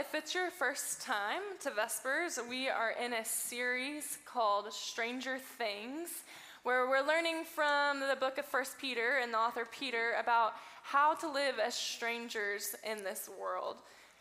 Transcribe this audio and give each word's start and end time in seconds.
if 0.00 0.14
it's 0.14 0.34
your 0.34 0.50
first 0.50 1.02
time 1.02 1.42
to 1.60 1.68
Vespers, 1.68 2.38
we 2.48 2.70
are 2.70 2.92
in 2.92 3.12
a 3.12 3.22
series 3.22 4.16
called 4.24 4.72
Stranger 4.72 5.36
Things, 5.58 6.24
where 6.62 6.88
we're 6.88 7.06
learning 7.06 7.44
from 7.44 8.00
the 8.00 8.16
book 8.18 8.38
of 8.38 8.46
First 8.46 8.78
Peter 8.78 9.18
and 9.22 9.34
the 9.34 9.36
author 9.36 9.68
Peter 9.70 10.12
about 10.18 10.54
how 10.82 11.12
to 11.16 11.30
live 11.30 11.56
as 11.62 11.74
strangers 11.74 12.74
in 12.90 13.04
this 13.04 13.28
world. 13.38 13.76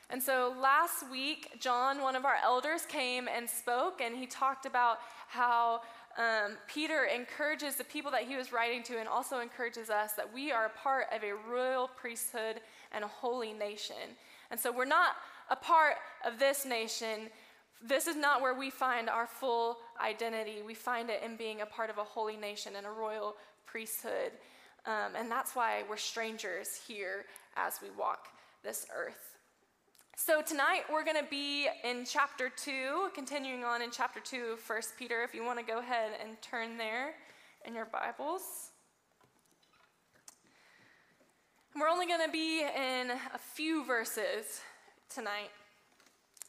And 0.10 0.22
so 0.22 0.54
last 0.62 1.10
week, 1.10 1.48
John, 1.62 2.02
one 2.02 2.18
of 2.18 2.26
our 2.26 2.36
elders, 2.44 2.86
came 2.86 3.30
and 3.34 3.50
spoke, 3.50 4.02
and 4.02 4.18
he 4.18 4.26
talked 4.26 4.66
about 4.66 5.00
how 5.30 5.80
um, 6.18 6.58
Peter 6.68 7.06
encourages 7.06 7.76
the 7.76 7.86
people 7.86 8.12
that 8.12 8.24
he 8.24 8.36
was 8.36 8.52
writing 8.52 8.84
to 8.84 9.00
and 9.00 9.08
also 9.08 9.40
encourages 9.40 9.90
us 9.90 10.12
that 10.14 10.34
we 10.34 10.52
are 10.52 10.66
a 10.66 10.78
part 10.78 11.06
of 11.16 11.24
a 11.24 11.32
royal 11.50 11.88
priesthood 11.88 12.60
and 12.92 13.06
a 13.06 13.08
holy 13.08 13.54
nation. 13.54 13.96
And 14.52 14.60
so 14.60 14.72
we're 14.72 14.84
not 14.84 15.16
a 15.50 15.56
part 15.56 15.96
of 16.26 16.40
this 16.40 16.66
nation. 16.66 17.30
This 17.82 18.08
is 18.08 18.16
not 18.16 18.42
where 18.42 18.54
we 18.54 18.70
find 18.70 19.10
our 19.10 19.28
full 19.28 19.78
identity. 20.04 20.62
We 20.66 20.74
find 20.74 21.10
it 21.10 21.22
in 21.24 21.38
being 21.38 21.62
a 21.62 21.66
part 21.66 21.90
of 21.90 21.98
a 21.98 22.04
holy 22.04 22.38
nation 22.38 22.74
and 22.76 22.86
a 22.86 22.92
royal 22.92 23.36
priesthood. 23.66 24.32
Um, 24.86 25.16
and 25.18 25.30
that's 25.30 25.56
why 25.56 25.84
we're 25.90 25.98
strangers 25.98 26.80
here 26.88 27.26
as 27.56 27.80
we 27.82 27.90
walk 27.98 28.28
this 28.64 28.86
earth. 28.96 29.36
So 30.16 30.42
tonight 30.42 30.82
we're 30.92 31.06
going 31.06 31.18
to 31.18 31.30
be 31.30 31.68
in 31.84 32.04
chapter 32.06 32.50
2, 32.50 33.12
continuing 33.16 33.64
on 33.64 33.82
in 33.82 33.90
chapter 33.90 34.20
2 34.20 34.54
of 34.54 34.70
1 34.70 34.82
Peter. 34.98 35.24
If 35.24 35.34
you 35.34 35.46
want 35.46 35.60
to 35.60 35.66
go 35.66 35.80
ahead 35.80 36.12
and 36.22 36.42
turn 36.42 36.78
there 36.78 37.14
in 37.66 37.74
your 37.74 37.86
Bibles. 37.86 38.72
We're 41.80 41.88
only 41.88 42.08
going 42.08 42.26
to 42.26 42.32
be 42.32 42.62
in 42.62 43.12
a 43.12 43.38
few 43.38 43.86
verses 43.86 44.62
tonight. 45.10 45.50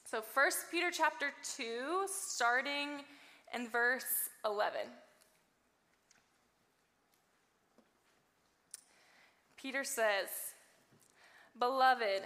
So 0.05 0.23
1 0.35 0.47
Peter 0.71 0.91
chapter 0.93 1.33
2, 1.57 2.07
starting 2.07 2.89
in 3.55 3.69
verse 3.69 4.29
11. 4.45 4.81
Peter 9.57 9.83
says, 9.83 10.29
Beloved, 11.59 12.23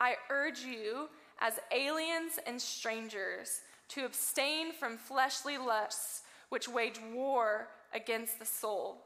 I 0.00 0.14
urge 0.30 0.60
you, 0.60 1.08
as 1.40 1.60
aliens 1.72 2.38
and 2.46 2.60
strangers, 2.60 3.60
to 3.88 4.04
abstain 4.04 4.72
from 4.72 4.96
fleshly 4.96 5.58
lusts 5.58 6.22
which 6.48 6.68
wage 6.68 7.00
war 7.12 7.68
against 7.94 8.38
the 8.38 8.46
soul. 8.46 9.04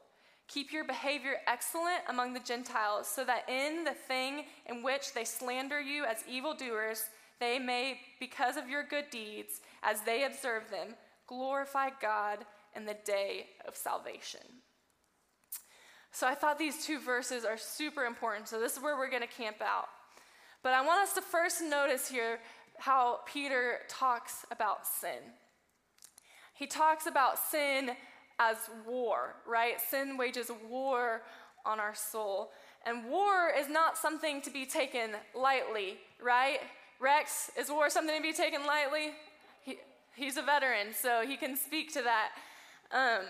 Keep 0.53 0.73
your 0.73 0.83
behavior 0.83 1.35
excellent 1.47 2.01
among 2.09 2.33
the 2.33 2.39
Gentiles, 2.39 3.07
so 3.07 3.23
that 3.23 3.47
in 3.47 3.85
the 3.85 3.93
thing 3.93 4.43
in 4.65 4.83
which 4.83 5.13
they 5.13 5.23
slander 5.23 5.79
you 5.79 6.03
as 6.03 6.25
evildoers, 6.29 7.05
they 7.39 7.57
may, 7.57 7.99
because 8.19 8.57
of 8.57 8.69
your 8.69 8.83
good 8.83 9.05
deeds, 9.09 9.61
as 9.81 10.01
they 10.01 10.25
observe 10.25 10.69
them, 10.69 10.95
glorify 11.25 11.89
God 12.01 12.39
in 12.75 12.85
the 12.85 12.97
day 13.05 13.47
of 13.65 13.75
salvation. 13.77 14.41
So 16.11 16.27
I 16.27 16.35
thought 16.35 16.59
these 16.59 16.85
two 16.85 16.99
verses 16.99 17.45
are 17.45 17.57
super 17.57 18.03
important. 18.03 18.49
So 18.49 18.59
this 18.59 18.75
is 18.75 18.83
where 18.83 18.97
we're 18.97 19.09
going 19.09 19.21
to 19.21 19.27
camp 19.27 19.61
out. 19.61 19.87
But 20.63 20.73
I 20.73 20.85
want 20.85 21.01
us 21.01 21.13
to 21.13 21.21
first 21.21 21.61
notice 21.61 22.09
here 22.09 22.39
how 22.77 23.19
Peter 23.25 23.79
talks 23.87 24.45
about 24.51 24.85
sin. 24.85 25.19
He 26.53 26.67
talks 26.67 27.07
about 27.07 27.39
sin 27.39 27.91
as 28.41 28.57
war, 28.87 29.35
right? 29.47 29.75
Sin 29.79 30.17
wages 30.17 30.49
war 30.67 31.21
on 31.63 31.79
our 31.79 31.93
soul. 31.93 32.51
And 32.85 33.05
war 33.05 33.51
is 33.55 33.69
not 33.69 33.97
something 33.97 34.41
to 34.41 34.49
be 34.49 34.65
taken 34.65 35.11
lightly, 35.35 35.97
right? 36.21 36.59
Rex, 36.99 37.51
is 37.57 37.69
war 37.69 37.89
something 37.89 38.15
to 38.15 38.21
be 38.21 38.33
taken 38.33 38.65
lightly? 38.65 39.11
He, 39.63 39.77
he's 40.15 40.37
a 40.37 40.41
veteran, 40.41 40.87
so 40.93 41.23
he 41.27 41.37
can 41.37 41.55
speak 41.55 41.93
to 41.93 42.01
that. 42.01 42.29
Um, 42.91 43.25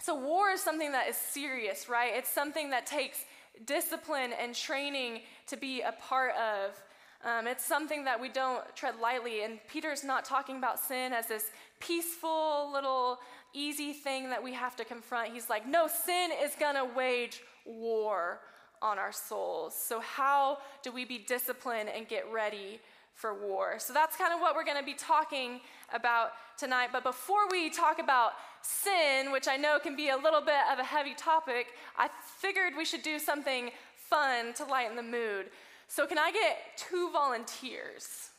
so, 0.00 0.14
war 0.14 0.50
is 0.50 0.60
something 0.60 0.92
that 0.92 1.08
is 1.08 1.16
serious, 1.16 1.88
right? 1.88 2.12
It's 2.14 2.30
something 2.30 2.70
that 2.70 2.86
takes 2.86 3.24
discipline 3.66 4.30
and 4.40 4.54
training 4.54 5.22
to 5.48 5.56
be 5.56 5.80
a 5.80 5.92
part 5.92 6.34
of. 6.36 6.80
Um, 7.24 7.48
it's 7.48 7.64
something 7.64 8.04
that 8.04 8.20
we 8.20 8.28
don't 8.28 8.64
tread 8.76 8.94
lightly. 9.02 9.42
And 9.42 9.58
Peter's 9.68 10.04
not 10.04 10.24
talking 10.24 10.56
about 10.56 10.78
sin 10.78 11.12
as 11.12 11.26
this 11.26 11.50
peaceful, 11.80 12.70
little, 12.72 13.18
easy 13.54 13.92
thing 13.92 14.30
that 14.30 14.42
we 14.42 14.52
have 14.54 14.76
to 14.76 14.84
confront. 14.84 15.32
He's 15.32 15.48
like, 15.48 15.66
no, 15.66 15.88
sin 15.88 16.30
is 16.42 16.52
going 16.58 16.76
to 16.76 16.84
wage 16.96 17.42
war 17.64 18.40
on 18.80 18.98
our 18.98 19.12
souls. 19.12 19.74
So, 19.74 20.00
how 20.00 20.58
do 20.82 20.92
we 20.92 21.04
be 21.04 21.18
disciplined 21.18 21.88
and 21.88 22.06
get 22.08 22.30
ready 22.32 22.80
for 23.14 23.34
war? 23.34 23.78
So, 23.78 23.92
that's 23.92 24.16
kind 24.16 24.32
of 24.32 24.40
what 24.40 24.54
we're 24.54 24.64
going 24.64 24.78
to 24.78 24.84
be 24.84 24.94
talking 24.94 25.60
about 25.92 26.32
tonight. 26.56 26.90
But 26.92 27.02
before 27.02 27.48
we 27.50 27.70
talk 27.70 27.98
about 27.98 28.32
sin, 28.62 29.32
which 29.32 29.48
I 29.48 29.56
know 29.56 29.78
can 29.78 29.96
be 29.96 30.10
a 30.10 30.16
little 30.16 30.40
bit 30.40 30.62
of 30.72 30.78
a 30.78 30.84
heavy 30.84 31.14
topic, 31.14 31.68
I 31.96 32.08
figured 32.40 32.74
we 32.76 32.84
should 32.84 33.02
do 33.02 33.18
something 33.18 33.70
fun 33.96 34.54
to 34.54 34.64
lighten 34.64 34.96
the 34.96 35.02
mood. 35.02 35.46
So, 35.88 36.06
can 36.06 36.18
I 36.18 36.30
get 36.30 36.58
two 36.76 37.10
volunteers? 37.12 38.30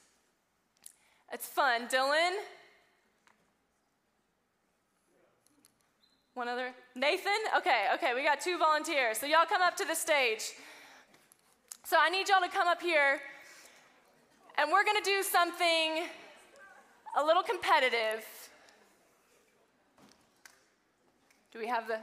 It's 1.31 1.47
fun. 1.47 1.87
Dylan? 1.87 2.37
One 6.39 6.47
other? 6.47 6.71
Nathan? 6.95 7.33
Okay, 7.57 7.87
okay, 7.95 8.13
we 8.15 8.23
got 8.23 8.39
two 8.39 8.57
volunteers. 8.57 9.17
So, 9.17 9.25
y'all 9.25 9.45
come 9.45 9.61
up 9.61 9.75
to 9.75 9.83
the 9.83 9.93
stage. 9.93 10.53
So, 11.83 11.97
I 11.99 12.09
need 12.09 12.29
y'all 12.29 12.39
to 12.39 12.47
come 12.47 12.65
up 12.65 12.81
here, 12.81 13.19
and 14.57 14.71
we're 14.71 14.85
gonna 14.85 15.03
do 15.03 15.21
something 15.21 16.05
a 17.17 17.25
little 17.25 17.43
competitive. 17.43 18.25
Do 21.51 21.59
we 21.59 21.67
have 21.67 21.89
the 21.89 21.99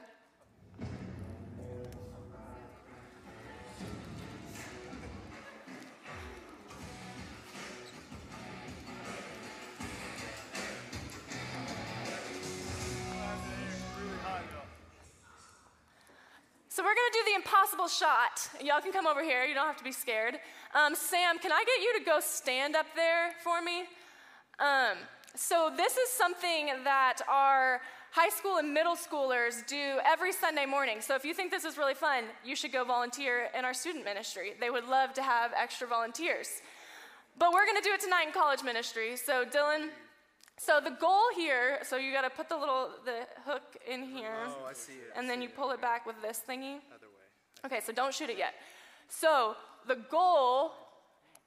So 16.77 16.83
we're 16.83 16.93
to 16.93 17.11
do 17.11 17.33
the 17.33 17.37
impossible 17.37 17.89
shot. 17.89 18.51
Y'all 18.63 18.83
can 18.83 18.93
come 18.93 19.07
over 19.07 19.25
here. 19.25 19.45
You 19.45 19.55
don't 19.55 19.67
have 19.67 19.79
to 19.79 19.83
be 19.83 19.93
scared. 19.93 20.39
Um, 20.75 20.95
Sam, 20.95 21.39
can 21.39 21.51
I 21.51 21.65
get 21.65 21.81
you 21.81 21.99
to 21.99 22.05
go 22.05 22.21
stand 22.21 22.77
up 22.77 22.85
there 22.95 23.33
for 23.43 23.63
me? 23.63 23.85
Um, 24.59 24.99
so 25.35 25.73
this 25.75 25.97
is 25.97 26.11
something 26.11 26.67
that 26.85 27.23
our 27.31 27.81
high 28.11 28.29
school 28.29 28.59
and 28.59 28.75
middle 28.75 28.95
schoolers 28.95 29.67
do 29.67 30.01
every 30.05 30.33
Sunday 30.33 30.67
morning. 30.67 31.01
So 31.01 31.15
if 31.15 31.25
you 31.25 31.33
think 31.33 31.51
this 31.51 31.65
is 31.65 31.79
really 31.79 31.95
fun, 31.95 32.25
you 32.45 32.55
should 32.55 32.73
go 32.73 32.85
volunteer 32.85 33.49
in 33.59 33.65
our 33.65 33.73
student 33.73 34.05
ministry. 34.05 34.53
They 34.61 34.69
would 34.69 34.87
love 34.87 35.15
to 35.15 35.23
have 35.23 35.53
extra 35.59 35.89
volunteers. 35.89 36.61
But 37.39 37.55
we're 37.55 37.65
to 37.65 37.81
do 37.81 37.95
it 37.95 38.03
tonight 38.03 38.27
in 38.27 38.35
college 38.35 38.63
ministry. 38.63 39.17
So 39.17 39.47
Dylan, 39.47 39.89
so 40.59 40.81
the 40.83 40.91
goal 40.91 41.25
here, 41.35 41.79
so 41.83 41.97
you 41.97 42.13
got 42.13 42.23
to 42.23 42.31
put 42.31 42.49
the 42.49 42.57
little 42.57 42.91
the 43.05 43.27
hook 43.45 43.77
in 43.91 44.03
here. 44.03 44.37
Oh, 44.47 44.67
I 44.69 44.73
see 44.73 44.93
it. 44.93 45.13
And 45.17 45.29
then 45.29 45.43
you 45.43 45.49
pull 45.49 45.71
it 45.71 45.81
back 45.81 46.07
with 46.07 46.21
this 46.23 46.43
thingy. 46.49 46.77
Other 46.95 47.07
way. 47.07 47.67
Okay, 47.67 47.81
so 47.85 47.93
don't 47.93 48.15
shoot 48.15 48.31
it 48.31 48.39
yet. 48.39 48.55
So 49.09 49.55
the 49.87 49.99
goal 50.11 50.73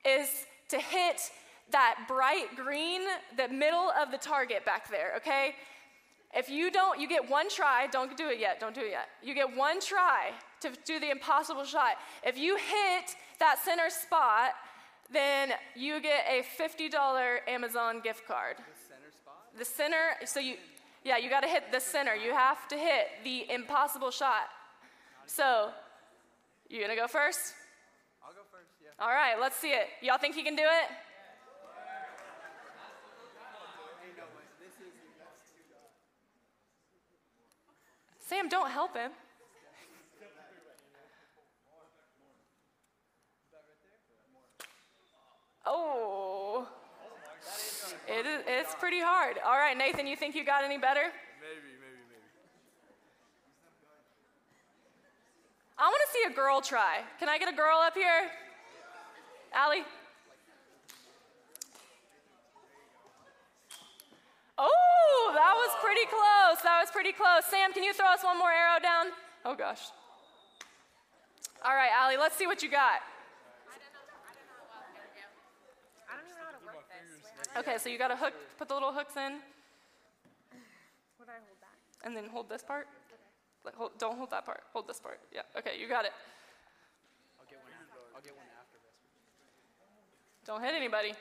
is 0.06 0.46
to 0.70 0.78
hit 0.78 1.32
that 1.72 2.06
bright 2.08 2.56
green, 2.56 3.02
the 3.38 3.48
middle 3.48 3.92
of 4.00 4.12
the 4.12 4.18
target 4.18 4.66
back 4.66 4.90
there, 4.90 5.14
okay? 5.18 5.56
If 6.34 6.50
you 6.50 6.72
don't, 6.72 7.00
you 7.00 7.08
get 7.08 7.28
one 7.30 7.50
try. 7.50 7.88
Don't 7.88 8.16
do 8.16 8.30
it 8.30 8.40
yet. 8.40 8.60
Don't 8.60 8.76
do 8.76 8.82
it 8.82 8.92
yet. 8.92 9.08
You 9.24 9.34
get 9.34 9.56
one 9.56 9.82
try 9.82 10.32
to 10.62 10.72
do 10.86 11.00
the 11.00 11.10
impossible 11.10 11.64
shot. 11.64 11.94
If 12.24 12.38
you 12.38 12.56
hit 12.56 13.16
that 13.40 13.58
center 13.64 13.90
spot, 13.90 14.52
then 15.12 15.54
you 15.76 16.00
get 16.02 16.26
a 16.30 16.44
$50 16.62 17.40
Amazon 17.48 18.02
gift 18.02 18.28
card 18.28 18.58
the 19.60 19.66
center, 19.66 20.16
so 20.26 20.40
you, 20.40 20.56
yeah, 21.04 21.18
you 21.18 21.30
got 21.30 21.42
to 21.42 21.48
hit 21.48 21.72
the 21.72 21.80
center. 21.80 22.16
You 22.16 22.32
have 22.32 22.68
to 22.70 22.78
hit 22.78 23.08
the 23.24 23.46
impossible 23.52 24.10
shot. 24.10 24.48
So, 25.26 25.72
you 26.70 26.82
gonna 26.82 26.96
go 26.96 27.08
first? 27.08 27.54
I'll 28.24 28.34
go 28.34 28.40
first, 28.52 28.72
yeah. 28.82 29.04
All 29.04 29.12
right, 29.12 29.40
let's 29.40 29.58
see 29.58 29.72
it. 29.72 29.88
Y'all 30.02 30.18
think 30.18 30.34
he 30.34 30.44
can 30.44 30.56
do 30.56 30.64
it? 30.64 30.90
Sam, 38.20 38.48
don't 38.48 38.70
help 38.70 38.96
him. 38.96 39.12
Oh. 45.66 46.68
It 48.08 48.26
is, 48.26 48.42
it's 48.48 48.76
pretty 48.76 49.00
hard. 49.00 49.38
All 49.46 49.58
right, 49.58 49.78
Nathan, 49.78 50.08
you 50.08 50.16
think 50.16 50.36
you 50.36 50.44
got 50.44 50.64
any 50.64 50.78
better? 50.78 51.12
Maybe, 51.40 51.74
maybe, 51.78 52.02
maybe. 52.10 52.24
I 55.78 55.88
want 55.88 56.02
to 56.08 56.12
see 56.12 56.32
a 56.32 56.36
girl 56.36 56.62
try. 56.62 57.02
Can 57.20 57.30
I 57.30 57.38
get 57.38 57.48
a 57.52 57.56
girl 57.56 57.78
up 57.78 57.94
here? 57.94 58.30
Allie? 59.54 59.84
Oh, 64.58 65.32
that 65.36 65.54
was 65.56 65.72
pretty 65.82 66.06
close. 66.06 66.62
That 66.64 66.82
was 66.82 66.92
pretty 66.92 67.14
close. 67.14 67.46
Sam, 67.46 67.72
can 67.74 67.84
you 67.84 67.94
throw 67.94 68.08
us 68.08 68.24
one 68.24 68.38
more 68.38 68.52
arrow 68.52 68.80
down? 68.82 69.08
Oh, 69.46 69.56
gosh. 69.56 69.82
All 71.64 71.76
right, 71.76 71.92
Allie, 71.96 72.18
let's 72.18 72.36
see 72.36 72.48
what 72.48 72.62
you 72.62 72.70
got. 72.70 73.00
Okay, 77.58 77.78
so 77.78 77.90
you 77.90 77.98
got 77.98 78.12
a 78.12 78.16
hook, 78.16 78.34
put 78.58 78.68
the 78.68 78.74
little 78.74 78.94
hooks 78.94 79.18
in. 79.18 79.40
Would 81.20 81.28
I 81.28 81.40
hold 81.42 81.60
that? 81.62 82.08
And 82.08 82.16
then 82.16 82.30
hold 82.30 82.50
this 82.50 82.64
part. 82.64 82.88
Like, 83.66 83.76
hold, 83.76 83.92
don't 83.98 84.18
hold 84.18 84.32
that 84.32 84.46
part. 84.46 84.62
Hold 84.74 84.88
this 84.88 85.00
part. 85.00 85.20
Yeah. 85.34 85.42
Okay, 85.58 85.80
you 85.80 85.88
got 85.88 86.06
it. 86.06 86.14
I'll 87.40 87.46
get 87.50 87.60
one. 87.64 87.74
I'll 88.16 88.22
get 88.22 88.36
one 88.36 88.46
after 88.56 88.78
this. 88.80 88.96
Don't 90.46 90.64
hit 90.64 90.74
anybody. 90.76 91.14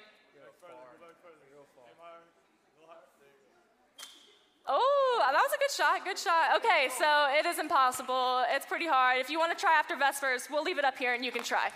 Oh, 4.70 5.24
that 5.32 5.32
was 5.32 5.52
a 5.54 5.58
good 5.58 5.70
shot. 5.70 6.04
Good 6.04 6.18
shot. 6.18 6.56
Okay, 6.56 6.88
so 6.96 7.26
it 7.32 7.46
is 7.46 7.58
impossible. 7.58 8.44
It's 8.50 8.66
pretty 8.66 8.86
hard. 8.86 9.18
If 9.18 9.30
you 9.30 9.38
want 9.38 9.56
to 9.56 9.58
try 9.58 9.72
after 9.72 9.96
Vespers, 9.96 10.48
we'll 10.50 10.62
leave 10.62 10.78
it 10.78 10.84
up 10.84 10.98
here 10.98 11.14
and 11.14 11.24
you 11.24 11.32
can 11.32 11.42
try. 11.42 11.70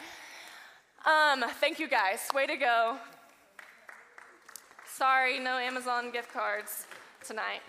Um, 1.06 1.42
thank 1.58 1.80
you 1.80 1.88
guys. 1.88 2.20
Way 2.34 2.46
to 2.46 2.56
go. 2.56 2.98
Sorry, 4.94 5.38
no 5.38 5.56
Amazon 5.56 6.10
gift 6.10 6.30
cards 6.30 6.86
tonight. 7.26 7.62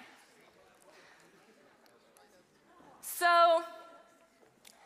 So, 2.99 3.63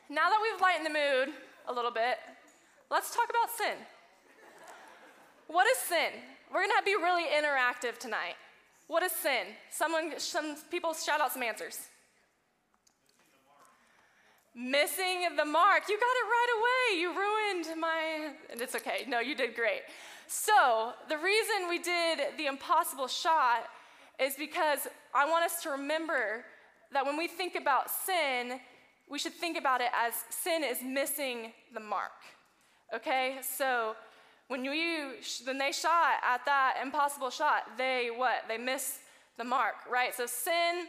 now 0.07 0.29
that 0.29 0.39
we've 0.43 0.61
lightened 0.61 0.85
the 0.85 0.91
mood 0.91 1.33
a 1.67 1.73
little 1.73 1.89
bit, 1.89 2.19
let's 2.91 3.15
talk 3.15 3.25
about 3.31 3.49
sin. 3.57 3.77
What 5.47 5.65
is 5.65 5.77
sin? 5.77 6.21
We're 6.53 6.61
going 6.61 6.77
to 6.77 6.85
be 6.85 6.93
really 6.93 7.23
interactive 7.23 7.97
tonight. 7.97 8.35
What 8.85 9.01
is 9.01 9.13
sin? 9.13 9.47
Someone, 9.71 10.19
some 10.19 10.57
people 10.69 10.93
shout 10.93 11.19
out 11.19 11.33
some 11.33 11.41
answers. 11.41 11.79
Missing 14.53 15.35
the 15.35 15.45
mark. 15.45 15.83
You 15.89 15.97
got 15.97 16.05
it 16.05 16.27
right 16.27 16.51
away. 16.59 17.01
You 17.01 17.09
ruined 17.09 17.81
my. 17.81 18.29
And 18.51 18.61
it's 18.61 18.75
okay. 18.75 19.05
No, 19.07 19.19
you 19.19 19.33
did 19.33 19.55
great. 19.55 19.81
So, 20.27 20.93
the 21.09 21.17
reason 21.17 21.69
we 21.69 21.79
did 21.79 22.19
the 22.37 22.47
impossible 22.47 23.07
shot 23.07 23.65
is 24.19 24.35
because 24.35 24.87
I 25.13 25.29
want 25.29 25.45
us 25.45 25.63
to 25.63 25.69
remember 25.71 26.43
that 26.91 27.05
when 27.05 27.17
we 27.17 27.27
think 27.27 27.55
about 27.55 27.89
sin, 27.89 28.59
we 29.09 29.19
should 29.19 29.33
think 29.33 29.57
about 29.57 29.81
it 29.81 29.89
as 29.95 30.13
sin 30.29 30.63
is 30.63 30.79
missing 30.83 31.53
the 31.73 31.79
mark. 31.79 32.11
Okay? 32.93 33.37
So, 33.41 33.95
when 34.47 34.63
you 34.63 35.11
when 35.45 35.57
they 35.57 35.71
shot 35.71 36.15
at 36.23 36.45
that 36.45 36.77
impossible 36.81 37.29
shot, 37.29 37.77
they 37.77 38.09
what? 38.15 38.43
They 38.47 38.57
missed 38.57 38.99
the 39.37 39.43
mark, 39.43 39.75
right? 39.89 40.15
So 40.15 40.25
sin 40.25 40.87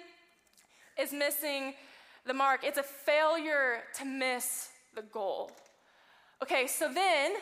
is 0.99 1.13
missing 1.13 1.75
the 2.27 2.35
mark. 2.35 2.61
It's 2.63 2.79
a 2.79 2.83
failure 2.83 3.83
to 3.99 4.05
miss 4.05 4.69
the 4.95 5.03
goal. 5.03 5.51
Okay, 6.43 6.67
so 6.67 6.93
then 6.93 7.33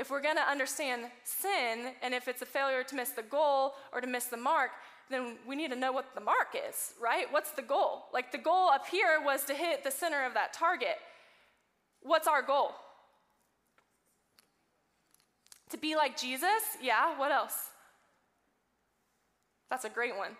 if 0.00 0.10
we're 0.10 0.22
going 0.22 0.36
to 0.36 0.50
understand 0.50 1.02
sin 1.24 1.92
and 2.02 2.14
if 2.14 2.26
it's 2.26 2.40
a 2.40 2.46
failure 2.46 2.82
to 2.82 2.94
miss 2.94 3.10
the 3.10 3.22
goal 3.22 3.74
or 3.92 4.00
to 4.00 4.06
miss 4.06 4.24
the 4.24 4.36
mark, 4.36 4.70
then 5.10 5.36
we 5.46 5.54
need 5.54 5.70
to 5.70 5.76
know 5.76 5.92
what 5.92 6.14
the 6.14 6.22
mark 6.22 6.56
is, 6.68 6.94
right? 6.98 7.30
What's 7.30 7.50
the 7.50 7.62
goal? 7.62 8.06
Like 8.10 8.32
the 8.32 8.38
goal 8.38 8.70
up 8.70 8.88
here 8.88 9.20
was 9.22 9.44
to 9.44 9.54
hit 9.54 9.84
the 9.84 9.90
center 9.90 10.24
of 10.24 10.32
that 10.34 10.54
target. 10.54 10.96
What's 12.02 12.26
our 12.26 12.40
goal? 12.40 12.72
To 15.68 15.76
be 15.76 15.96
like 15.96 16.18
Jesus? 16.18 16.62
Yeah, 16.80 17.18
what 17.18 17.30
else? 17.30 17.68
That's 19.68 19.84
a 19.84 19.90
great 19.90 20.16
one. 20.16 20.30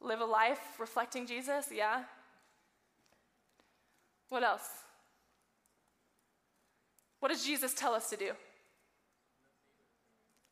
Live 0.00 0.20
a 0.20 0.24
life, 0.24 0.60
reflecting 0.78 1.26
Jesus? 1.26 1.66
Yeah. 1.74 2.04
What 4.28 4.44
else? 4.44 4.68
What 7.20 7.30
does 7.30 7.44
Jesus 7.44 7.74
tell 7.74 7.94
us 7.94 8.10
to 8.10 8.16
do? 8.16 8.32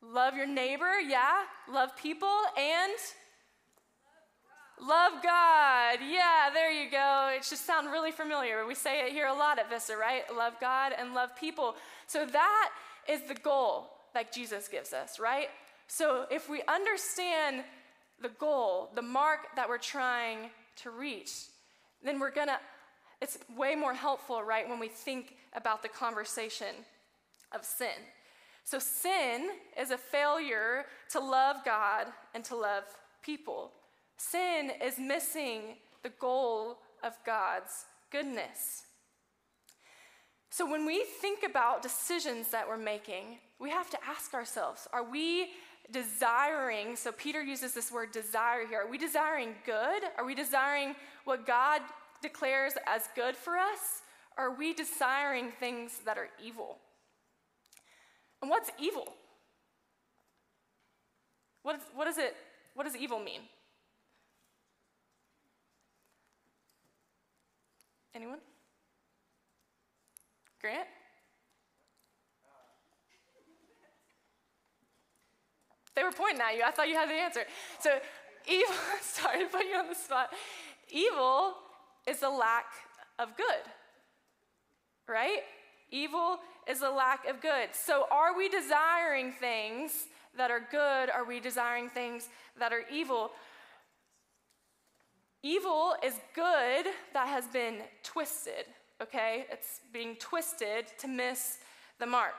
Love 0.03 0.37
your 0.37 0.47
neighbor, 0.47 1.01
yeah. 1.01 1.43
Love 1.71 1.97
people 1.97 2.37
and 2.57 2.93
love 4.81 5.13
God. 5.23 5.99
Yeah, 6.09 6.51
there 6.53 6.71
you 6.71 6.91
go. 6.91 7.33
It 7.35 7.45
should 7.45 7.59
sound 7.59 7.91
really 7.91 8.13
familiar. 8.13 8.67
We 8.67 8.75
say 8.75 9.05
it 9.05 9.13
here 9.13 9.27
a 9.27 9.35
lot 9.35 9.59
at 9.59 9.69
Vista, 9.69 9.97
right? 9.97 10.23
Love 10.35 10.55
God 10.61 10.93
and 10.97 11.15
love 11.15 11.31
people. 11.35 11.75
So 12.07 12.25
that 12.27 12.71
is 13.09 13.23
the 13.23 13.35
goal 13.35 13.91
that 14.15 14.33
Jesus 14.33 14.69
gives 14.69 14.93
us, 14.93 15.19
right? 15.19 15.49
So 15.89 16.27
if 16.31 16.49
we 16.49 16.63
understand 16.69 17.65
the 18.21 18.29
goal, 18.29 18.91
the 18.95 19.03
mark 19.03 19.49
that 19.57 19.69
we're 19.69 19.79
trying 19.79 20.51
to 20.83 20.91
reach, 20.91 21.33
then 22.05 22.21
we're 22.21 22.31
gonna, 22.31 22.59
it's 23.21 23.39
way 23.57 23.75
more 23.75 23.95
helpful, 23.95 24.43
right, 24.43 24.69
when 24.69 24.79
we 24.79 24.89
think 24.89 25.37
about 25.55 25.83
the 25.83 25.89
conversation 25.89 26.75
of 27.53 27.65
sin. 27.65 27.89
So 28.65 28.79
sin 28.79 29.49
is 29.81 29.91
a 29.91 29.99
failure 29.99 30.85
to 31.11 31.21
love 31.21 31.65
God 31.65 32.07
and 32.35 32.45
to 32.45 32.57
love 32.57 32.85
people. 33.23 33.73
Sin 34.17 34.71
is 34.85 34.99
missing 34.99 35.77
the 36.03 36.11
goal 36.11 36.79
of 37.03 37.15
God's 37.25 37.87
goodness. 38.11 38.85
So 40.51 40.71
when 40.71 40.87
we 40.87 41.05
think 41.21 41.45
about 41.45 41.83
decisions 41.83 42.49
that 42.49 42.69
we're 42.69 42.77
making, 42.77 43.39
we 43.59 43.71
have 43.71 43.91
to 43.91 43.99
ask 44.07 44.35
ourselves 44.35 44.89
are 44.93 45.05
we 45.05 45.49
desiring? 45.91 46.97
So 46.97 47.13
Peter 47.13 47.43
uses 47.43 47.73
this 47.73 47.91
word 47.91 48.13
desire 48.13 48.67
here. 48.67 48.81
Are 48.81 48.91
we 48.91 48.99
desiring 48.99 49.55
good? 49.65 50.03
Are 50.17 50.25
we 50.25 50.35
desiring 50.35 50.95
what 51.25 51.47
God 51.47 51.81
declares 52.23 52.75
as 52.87 53.09
good 53.15 53.37
for 53.37 53.57
us? 53.57 54.03
Are 54.37 54.55
we 54.55 54.73
desiring 54.73 55.51
things 55.51 56.01
that 56.05 56.17
are 56.17 56.29
evil? 56.43 56.79
And 58.41 58.51
what's 58.51 58.71
evil? 58.79 59.09
What, 61.63 61.77
is, 61.77 61.83
what, 61.95 62.07
is 62.07 62.19
it, 62.19 62.37
what 62.75 62.85
does 62.85 62.97
evil 62.97 63.19
mean? 63.19 63.41
Anyone? 68.15 68.39
Grant? 70.61 70.87
They 75.95 76.05
were 76.05 76.13
pointing 76.13 76.41
at 76.41 76.57
you. 76.57 76.63
I 76.65 76.71
thought 76.71 76.89
you 76.89 76.95
had 76.95 77.09
the 77.09 77.15
answer. 77.15 77.41
So, 77.81 77.91
evil, 78.47 78.75
sorry 79.03 79.41
to 79.41 79.47
put 79.47 79.67
you 79.67 79.77
on 79.77 79.89
the 79.89 79.97
spot. 79.97 80.33
Evil 80.91 81.55
is 82.09 82.23
a 82.23 82.29
lack 82.29 82.67
of 83.19 83.37
good, 83.37 83.71
right? 85.07 85.41
Evil 85.91 86.39
is 86.67 86.83
a 86.83 86.91
lack 86.91 87.27
of 87.27 87.41
good. 87.41 87.71
So, 87.73 88.07
are 88.11 88.37
we 88.37 88.49
desiring 88.49 89.33
things 89.33 90.07
that 90.37 90.51
are 90.51 90.67
good? 90.71 91.11
Are 91.11 91.25
we 91.25 91.41
desiring 91.41 91.89
things 91.89 92.29
that 92.59 92.73
are 92.73 92.85
evil? 92.93 93.31
Evil 95.43 95.95
is 96.05 96.15
good 96.35 96.87
that 97.15 97.29
has 97.29 97.47
been 97.47 97.79
twisted 98.03 98.67
okay? 99.03 99.47
It's 99.51 99.81
being 99.93 100.17
twisted 100.17 100.87
to 100.99 101.09
miss 101.09 101.59
the 101.99 102.07
mark. 102.07 102.35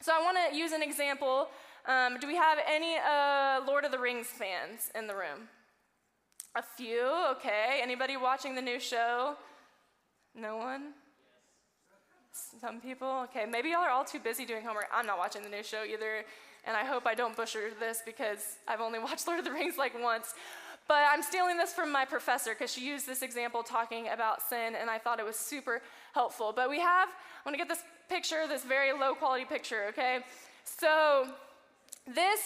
So 0.00 0.12
I 0.12 0.22
want 0.22 0.36
to 0.50 0.56
use 0.56 0.72
an 0.72 0.82
example. 0.82 1.48
Um, 1.86 2.18
do 2.20 2.26
we 2.26 2.36
have 2.36 2.58
any 2.66 2.96
uh, 2.96 3.60
Lord 3.66 3.84
of 3.84 3.92
the 3.92 3.98
Rings 3.98 4.26
fans 4.26 4.90
in 4.94 5.06
the 5.06 5.14
room? 5.14 5.48
A 6.56 6.62
few, 6.62 7.06
okay. 7.32 7.80
Anybody 7.82 8.16
watching 8.16 8.54
the 8.54 8.62
new 8.62 8.80
show? 8.80 9.36
No 10.34 10.56
one? 10.56 10.94
Some 12.62 12.80
people? 12.80 13.24
Okay, 13.24 13.44
maybe 13.44 13.68
y'all 13.68 13.80
are 13.80 13.90
all 13.90 14.06
too 14.06 14.18
busy 14.18 14.46
doing 14.46 14.64
homework. 14.64 14.86
I'm 14.90 15.04
not 15.04 15.18
watching 15.18 15.42
the 15.42 15.50
new 15.50 15.62
show 15.62 15.84
either, 15.84 16.24
and 16.64 16.74
I 16.74 16.82
hope 16.82 17.06
I 17.06 17.14
don't 17.14 17.36
butcher 17.36 17.72
this 17.78 18.00
because 18.06 18.56
I've 18.66 18.80
only 18.80 18.98
watched 19.06 19.26
Lord 19.26 19.38
of 19.38 19.44
the 19.44 19.52
Rings 19.52 19.76
like 19.76 20.02
once. 20.02 20.32
But 20.88 21.04
I'm 21.12 21.22
stealing 21.22 21.58
this 21.58 21.74
from 21.74 21.92
my 21.92 22.06
professor 22.06 22.54
because 22.54 22.72
she 22.72 22.86
used 22.86 23.06
this 23.06 23.20
example 23.20 23.62
talking 23.62 24.08
about 24.08 24.40
sin, 24.40 24.76
and 24.80 24.88
I 24.88 24.96
thought 24.96 25.20
it 25.20 25.26
was 25.26 25.36
super 25.36 25.82
helpful. 26.14 26.54
But 26.56 26.70
we 26.70 26.80
have, 26.80 27.10
I 27.10 27.12
want 27.44 27.52
to 27.52 27.58
get 27.58 27.68
this 27.68 27.82
picture, 28.08 28.46
this 28.48 28.64
very 28.64 28.98
low 28.98 29.14
quality 29.14 29.44
picture, 29.44 29.88
okay? 29.90 30.20
So 30.64 31.26
this 32.06 32.40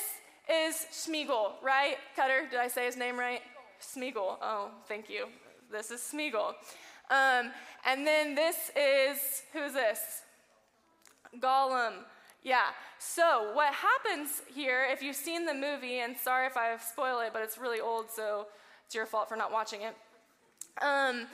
is 0.50 0.86
Schmiegel, 0.90 1.52
right? 1.62 1.94
Cutter, 2.16 2.48
did 2.50 2.58
I 2.58 2.66
say 2.66 2.86
his 2.86 2.96
name 2.96 3.16
right? 3.16 3.40
Smeagol. 3.80 4.36
Oh, 4.40 4.70
thank 4.86 5.08
you. 5.08 5.26
This 5.70 5.90
is 5.90 6.00
Smeagol. 6.00 6.54
Um, 7.10 7.50
and 7.84 8.06
then 8.06 8.34
this 8.34 8.70
is, 8.76 9.42
who's 9.52 9.72
this? 9.72 10.22
Gollum. 11.38 12.04
Yeah. 12.42 12.68
So 12.98 13.52
what 13.54 13.72
happens 13.74 14.42
here, 14.52 14.86
if 14.90 15.02
you've 15.02 15.16
seen 15.16 15.46
the 15.46 15.54
movie, 15.54 16.00
and 16.00 16.16
sorry 16.16 16.46
if 16.46 16.56
I 16.56 16.76
spoil 16.78 17.20
it, 17.20 17.30
but 17.32 17.42
it's 17.42 17.58
really 17.58 17.80
old, 17.80 18.10
so 18.10 18.46
it's 18.86 18.94
your 18.94 19.06
fault 19.06 19.28
for 19.28 19.36
not 19.36 19.52
watching 19.52 19.82
it. 19.82 19.96
Um, 20.82 21.26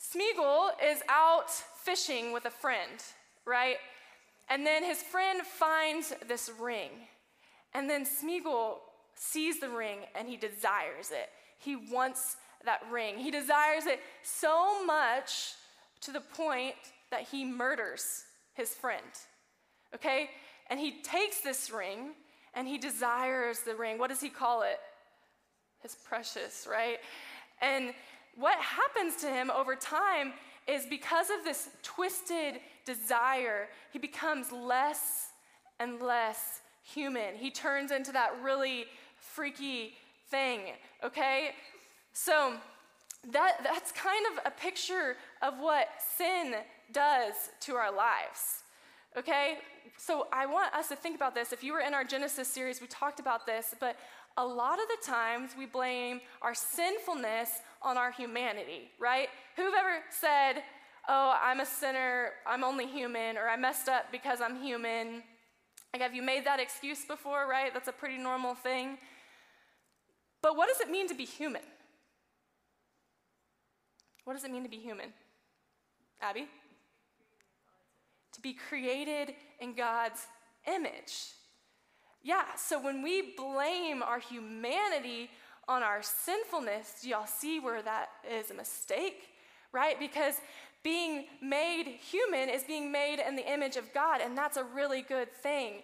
Smeagol 0.00 0.70
is 0.84 1.02
out 1.08 1.50
fishing 1.50 2.32
with 2.32 2.44
a 2.44 2.50
friend, 2.50 3.02
right? 3.44 3.76
And 4.48 4.66
then 4.66 4.84
his 4.84 5.02
friend 5.02 5.42
finds 5.42 6.12
this 6.26 6.50
ring. 6.60 6.90
And 7.74 7.88
then 7.88 8.04
Smeagol 8.04 8.78
sees 9.14 9.60
the 9.60 9.68
ring 9.68 10.00
and 10.14 10.28
he 10.28 10.36
desires 10.36 11.10
it. 11.10 11.28
he 11.58 11.76
wants 11.76 12.36
that 12.64 12.80
ring. 12.90 13.18
He 13.18 13.30
desires 13.30 13.86
it 13.86 14.00
so 14.22 14.84
much 14.84 15.52
to 16.00 16.12
the 16.12 16.20
point 16.20 16.74
that 17.10 17.22
he 17.22 17.44
murders 17.44 18.24
his 18.54 18.70
friend. 18.70 19.02
Okay? 19.94 20.30
And 20.70 20.78
he 20.78 21.02
takes 21.02 21.40
this 21.40 21.70
ring 21.70 22.12
and 22.54 22.66
he 22.68 22.78
desires 22.78 23.60
the 23.60 23.74
ring. 23.74 23.98
What 23.98 24.10
does 24.10 24.20
he 24.20 24.28
call 24.28 24.62
it? 24.62 24.78
His 25.82 25.94
precious, 25.94 26.66
right? 26.70 26.98
And 27.60 27.94
what 28.36 28.58
happens 28.58 29.16
to 29.22 29.26
him 29.26 29.50
over 29.50 29.74
time 29.74 30.32
is 30.66 30.86
because 30.86 31.28
of 31.30 31.44
this 31.44 31.68
twisted 31.82 32.60
desire, 32.84 33.68
he 33.92 33.98
becomes 33.98 34.52
less 34.52 35.28
and 35.80 36.00
less 36.00 36.60
human. 36.82 37.34
He 37.36 37.50
turns 37.50 37.90
into 37.90 38.12
that 38.12 38.30
really 38.42 38.84
freaky 39.34 39.94
thing, 40.30 40.60
okay? 41.02 41.50
So 42.12 42.54
that, 43.30 43.58
that's 43.62 43.92
kind 43.92 44.24
of 44.32 44.44
a 44.46 44.50
picture 44.50 45.16
of 45.42 45.54
what 45.58 45.88
sin 46.16 46.54
does 46.92 47.34
to 47.60 47.74
our 47.74 47.94
lives, 47.94 48.64
okay? 49.16 49.58
So 49.96 50.26
I 50.32 50.46
want 50.46 50.74
us 50.74 50.88
to 50.88 50.96
think 50.96 51.16
about 51.16 51.34
this. 51.34 51.52
If 51.52 51.62
you 51.62 51.72
were 51.72 51.80
in 51.80 51.94
our 51.94 52.04
Genesis 52.04 52.48
series, 52.48 52.80
we 52.80 52.86
talked 52.88 53.20
about 53.20 53.46
this, 53.46 53.74
but 53.80 53.96
a 54.36 54.44
lot 54.44 54.78
of 54.78 54.86
the 54.88 55.06
times 55.06 55.50
we 55.56 55.66
blame 55.66 56.20
our 56.40 56.54
sinfulness 56.54 57.50
on 57.82 57.96
our 57.96 58.10
humanity, 58.10 58.90
right? 58.98 59.28
Who've 59.56 59.74
ever 59.78 59.98
said, 60.10 60.62
oh, 61.08 61.36
I'm 61.42 61.60
a 61.60 61.66
sinner, 61.66 62.30
I'm 62.46 62.64
only 62.64 62.86
human, 62.86 63.36
or 63.36 63.48
I 63.48 63.56
messed 63.56 63.88
up 63.88 64.10
because 64.10 64.40
I'm 64.40 64.62
human? 64.62 65.22
Like, 65.92 66.02
have 66.02 66.14
you 66.14 66.22
made 66.22 66.46
that 66.46 66.60
excuse 66.60 67.04
before, 67.04 67.46
right? 67.48 67.72
That's 67.72 67.88
a 67.88 67.92
pretty 67.92 68.16
normal 68.16 68.54
thing. 68.54 68.98
But 70.42 70.56
what 70.56 70.68
does 70.68 70.80
it 70.80 70.90
mean 70.90 71.08
to 71.08 71.14
be 71.14 71.24
human? 71.24 71.62
What 74.24 74.34
does 74.34 74.44
it 74.44 74.50
mean 74.50 74.64
to 74.64 74.68
be 74.68 74.78
human? 74.78 75.12
Abby? 76.20 76.46
To 78.32 78.40
be 78.40 78.52
created 78.52 79.34
in 79.60 79.74
God's 79.74 80.26
image. 80.66 81.12
Yeah, 82.22 82.44
so 82.56 82.80
when 82.80 83.02
we 83.02 83.34
blame 83.36 84.02
our 84.02 84.20
humanity 84.20 85.30
on 85.68 85.82
our 85.82 86.02
sinfulness, 86.02 87.00
do 87.02 87.08
y'all 87.08 87.26
see 87.26 87.58
where 87.58 87.82
that 87.82 88.10
is 88.30 88.50
a 88.50 88.54
mistake? 88.54 89.28
Right? 89.72 89.98
Because 89.98 90.34
being 90.82 91.26
made 91.40 91.84
human 91.86 92.48
is 92.48 92.64
being 92.64 92.90
made 92.90 93.18
in 93.26 93.36
the 93.36 93.50
image 93.50 93.76
of 93.76 93.92
God, 93.92 94.20
and 94.20 94.36
that's 94.36 94.56
a 94.56 94.64
really 94.64 95.02
good 95.02 95.32
thing. 95.32 95.82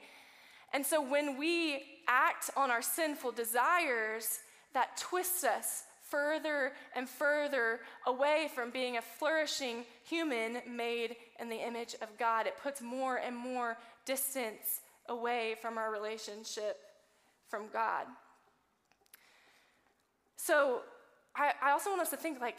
And 0.72 0.84
so 0.84 1.00
when 1.02 1.38
we 1.38 1.82
act 2.06 2.50
on 2.56 2.70
our 2.70 2.82
sinful 2.82 3.32
desires, 3.32 4.40
that 4.74 4.96
twists 4.96 5.44
us 5.44 5.84
further 6.02 6.72
and 6.94 7.08
further 7.08 7.80
away 8.06 8.48
from 8.54 8.70
being 8.70 8.96
a 8.96 9.02
flourishing 9.02 9.84
human 10.04 10.58
made 10.68 11.16
in 11.38 11.48
the 11.48 11.56
image 11.56 11.94
of 12.00 12.08
God. 12.18 12.46
It 12.46 12.54
puts 12.62 12.80
more 12.80 13.16
and 13.16 13.36
more 13.36 13.76
distance 14.04 14.80
away 15.08 15.56
from 15.60 15.78
our 15.78 15.92
relationship 15.92 16.78
from 17.48 17.64
God. 17.72 18.06
So 20.36 20.80
I, 21.36 21.52
I 21.62 21.70
also 21.72 21.90
want 21.90 22.02
us 22.02 22.10
to 22.10 22.16
think 22.16 22.40
like, 22.40 22.56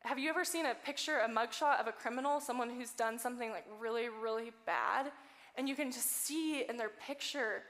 have 0.00 0.18
you 0.18 0.30
ever 0.30 0.44
seen 0.44 0.66
a 0.66 0.74
picture, 0.74 1.18
a 1.18 1.28
mugshot 1.28 1.80
of 1.80 1.88
a 1.88 1.92
criminal, 1.92 2.40
someone 2.40 2.70
who's 2.70 2.92
done 2.92 3.18
something 3.18 3.50
like 3.50 3.64
really, 3.80 4.08
really 4.08 4.52
bad? 4.64 5.10
And 5.56 5.68
you 5.68 5.74
can 5.74 5.90
just 5.90 6.24
see 6.24 6.64
in 6.68 6.76
their 6.76 6.90
picture 7.06 7.62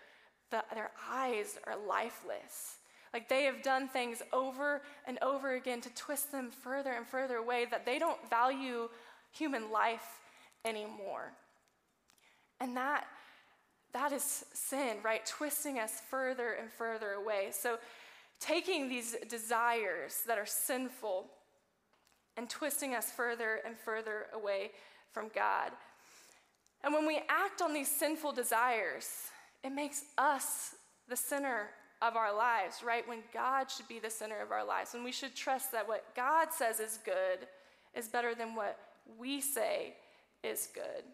that 0.51 0.67
their 0.75 0.91
eyes 1.11 1.59
are 1.67 1.75
lifeless. 1.89 2.77
Like 3.13 3.29
they 3.29 3.45
have 3.45 3.63
done 3.63 3.89
things 3.89 4.23
over 4.33 4.83
and 5.07 5.19
over 5.23 5.55
again 5.55 5.81
to 5.83 5.95
twist 5.95 6.33
them 6.33 6.51
further 6.51 6.93
and 6.93 7.07
further 7.07 7.37
away 7.37 7.67
that 7.71 7.87
they 7.87 7.99
don't 7.99 8.19
value 8.29 8.89
human 9.33 9.71
life 9.71 10.21
anymore. 10.65 11.33
And 12.61 12.77
that 12.77 13.07
that 13.93 14.13
is 14.13 14.45
sin, 14.53 14.99
right? 15.03 15.25
Twisting 15.25 15.79
us 15.79 16.03
further 16.11 16.53
and 16.53 16.71
further 16.71 17.13
away. 17.13 17.49
So 17.51 17.79
taking 18.41 18.91
these 18.91 19.17
desires 19.29 20.23
that 20.27 20.37
are 20.37 20.47
sinful 20.47 21.27
and 22.37 22.51
twisting 22.51 22.95
us 22.95 23.11
further 23.11 23.61
and 23.65 23.75
further 23.75 24.27
away 24.35 24.73
from 25.13 25.31
God. 25.35 25.73
And 26.85 26.93
when 26.93 27.07
we 27.07 27.23
act 27.29 27.63
on 27.63 27.73
these 27.73 27.91
sinful 27.91 28.33
desires, 28.33 29.09
it 29.65 29.71
makes 29.71 30.03
us 30.19 30.75
the 31.09 31.17
center 31.17 31.71
of 32.03 32.17
our 32.17 32.35
lives, 32.35 32.83
right? 32.85 33.07
When 33.09 33.21
God 33.33 33.71
should 33.71 33.89
be 33.89 33.99
the 33.99 34.11
center 34.11 34.41
of 34.41 34.53
our 34.53 34.65
lives. 34.65 34.93
When 34.93 35.05
we 35.05 35.13
should 35.13 35.35
trust 35.35 35.73
that 35.73 35.89
what 35.89 36.05
God 36.15 36.49
says 36.53 36.81
is 36.81 36.99
good 37.05 37.47
is 37.95 38.09
better 38.09 38.35
than 38.35 38.55
what 38.55 38.79
we 39.19 39.41
say 39.41 39.95
is 40.43 40.69
good. 40.75 41.05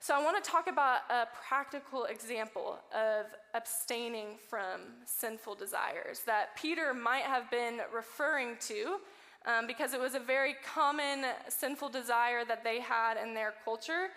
So, 0.00 0.14
I 0.14 0.22
want 0.22 0.42
to 0.42 0.48
talk 0.48 0.68
about 0.68 1.00
a 1.10 1.26
practical 1.48 2.04
example 2.04 2.78
of 2.94 3.26
abstaining 3.52 4.36
from 4.48 4.80
sinful 5.04 5.56
desires 5.56 6.20
that 6.20 6.56
Peter 6.56 6.94
might 6.94 7.24
have 7.24 7.50
been 7.50 7.80
referring 7.92 8.56
to 8.60 8.98
um, 9.44 9.66
because 9.66 9.94
it 9.94 10.00
was 10.00 10.14
a 10.14 10.20
very 10.20 10.54
common 10.64 11.24
sinful 11.48 11.88
desire 11.88 12.44
that 12.44 12.62
they 12.62 12.80
had 12.80 13.16
in 13.16 13.34
their 13.34 13.54
culture. 13.64 14.10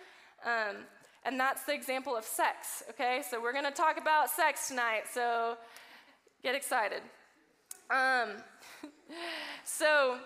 Um, 0.44 0.84
and 1.24 1.38
that's 1.38 1.64
the 1.64 1.74
example 1.74 2.16
of 2.16 2.24
sex, 2.24 2.82
okay? 2.90 3.22
So, 3.28 3.40
we're 3.40 3.52
to 3.64 3.70
talk 3.70 3.98
about 3.98 4.30
sex 4.30 4.68
tonight, 4.68 5.04
so 5.12 5.56
get 6.42 6.54
excited. 6.54 7.02
Um, 7.90 8.30
so, 9.64 10.18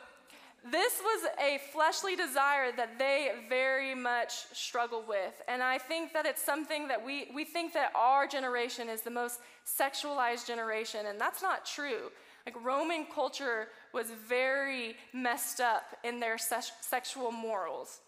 this 0.70 1.00
was 1.00 1.30
a 1.40 1.60
fleshly 1.72 2.16
desire 2.16 2.72
that 2.76 2.98
they 2.98 3.30
very 3.48 3.94
much 3.94 4.32
struggle 4.52 5.04
with. 5.06 5.40
And 5.46 5.62
I 5.62 5.78
think 5.78 6.12
that 6.12 6.26
it's 6.26 6.42
something 6.42 6.88
that 6.88 7.04
we, 7.04 7.28
we 7.32 7.44
think 7.44 7.72
that 7.74 7.92
our 7.94 8.26
generation 8.26 8.88
is 8.88 9.02
the 9.02 9.10
most 9.10 9.38
sexualized 9.64 10.46
generation, 10.46 11.06
and 11.06 11.20
that's 11.20 11.40
not 11.40 11.64
true. 11.64 12.10
Like, 12.46 12.56
Roman 12.64 13.06
culture 13.12 13.68
was 13.92 14.10
very 14.10 14.96
messed 15.12 15.60
up 15.60 15.84
in 16.04 16.20
their 16.20 16.38
se- 16.38 16.72
sexual 16.80 17.30
morals. 17.30 18.00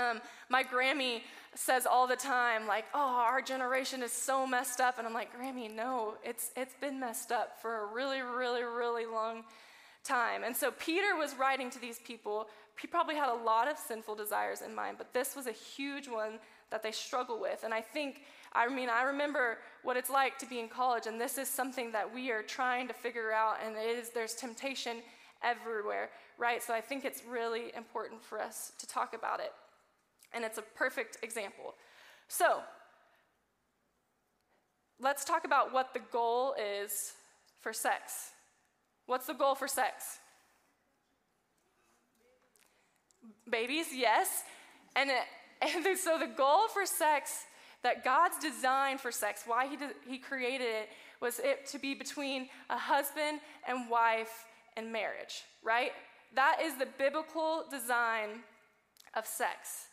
Um, 0.00 0.20
my 0.48 0.62
Grammy 0.64 1.22
says 1.54 1.86
all 1.86 2.06
the 2.06 2.16
time, 2.16 2.66
like, 2.66 2.84
oh, 2.94 3.24
our 3.28 3.42
generation 3.42 4.02
is 4.02 4.12
so 4.12 4.46
messed 4.46 4.80
up. 4.80 4.98
And 4.98 5.06
I'm 5.06 5.14
like, 5.14 5.36
Grammy, 5.36 5.74
no, 5.74 6.14
it's, 6.24 6.50
it's 6.56 6.74
been 6.80 6.98
messed 7.00 7.32
up 7.32 7.60
for 7.60 7.82
a 7.82 7.86
really, 7.86 8.20
really, 8.20 8.62
really 8.62 9.06
long 9.06 9.44
time. 10.04 10.44
And 10.44 10.56
so 10.56 10.70
Peter 10.70 11.16
was 11.16 11.34
writing 11.36 11.70
to 11.70 11.80
these 11.80 11.98
people. 11.98 12.48
He 12.80 12.86
probably 12.86 13.16
had 13.16 13.28
a 13.28 13.44
lot 13.44 13.68
of 13.68 13.76
sinful 13.76 14.14
desires 14.14 14.62
in 14.62 14.74
mind, 14.74 14.96
but 14.96 15.12
this 15.12 15.36
was 15.36 15.46
a 15.46 15.52
huge 15.52 16.08
one 16.08 16.38
that 16.70 16.82
they 16.82 16.92
struggle 16.92 17.38
with. 17.40 17.64
And 17.64 17.74
I 17.74 17.80
think, 17.80 18.22
I 18.52 18.68
mean, 18.68 18.88
I 18.88 19.02
remember 19.02 19.58
what 19.82 19.96
it's 19.96 20.08
like 20.08 20.38
to 20.38 20.46
be 20.46 20.60
in 20.60 20.68
college, 20.68 21.06
and 21.06 21.20
this 21.20 21.36
is 21.36 21.48
something 21.48 21.92
that 21.92 22.14
we 22.14 22.30
are 22.30 22.42
trying 22.42 22.88
to 22.88 22.94
figure 22.94 23.32
out, 23.32 23.56
and 23.64 23.76
it 23.76 23.98
is, 23.98 24.10
there's 24.10 24.34
temptation 24.34 24.98
everywhere, 25.42 26.10
right? 26.38 26.62
So 26.62 26.72
I 26.72 26.80
think 26.80 27.04
it's 27.04 27.22
really 27.24 27.72
important 27.76 28.22
for 28.22 28.40
us 28.40 28.72
to 28.78 28.86
talk 28.86 29.14
about 29.14 29.40
it. 29.40 29.52
And 30.32 30.44
it's 30.44 30.58
a 30.58 30.62
perfect 30.62 31.18
example. 31.22 31.74
So, 32.28 32.60
let's 35.00 35.24
talk 35.24 35.44
about 35.44 35.72
what 35.72 35.92
the 35.94 36.00
goal 36.12 36.54
is 36.54 37.12
for 37.60 37.72
sex. 37.72 38.30
What's 39.06 39.26
the 39.26 39.34
goal 39.34 39.54
for 39.54 39.66
sex? 39.66 40.18
Babies, 43.50 43.86
yes. 43.92 44.44
And, 44.94 45.10
and 45.62 45.98
so 45.98 46.18
the 46.18 46.26
goal 46.26 46.68
for 46.72 46.86
sex, 46.86 47.44
that 47.82 48.04
God's 48.04 48.38
design 48.38 48.98
for 48.98 49.10
sex, 49.10 49.44
why 49.46 49.66
he, 49.66 49.76
did, 49.76 49.90
he 50.06 50.18
created 50.18 50.66
it, 50.66 50.88
was 51.20 51.38
it 51.38 51.66
to 51.66 51.78
be 51.78 51.94
between 51.94 52.48
a 52.68 52.78
husband 52.78 53.40
and 53.66 53.90
wife 53.90 54.46
and 54.76 54.92
marriage, 54.92 55.42
right? 55.62 55.92
That 56.34 56.58
is 56.62 56.76
the 56.76 56.86
biblical 56.98 57.64
design 57.70 58.40
of 59.14 59.26
sex. 59.26 59.88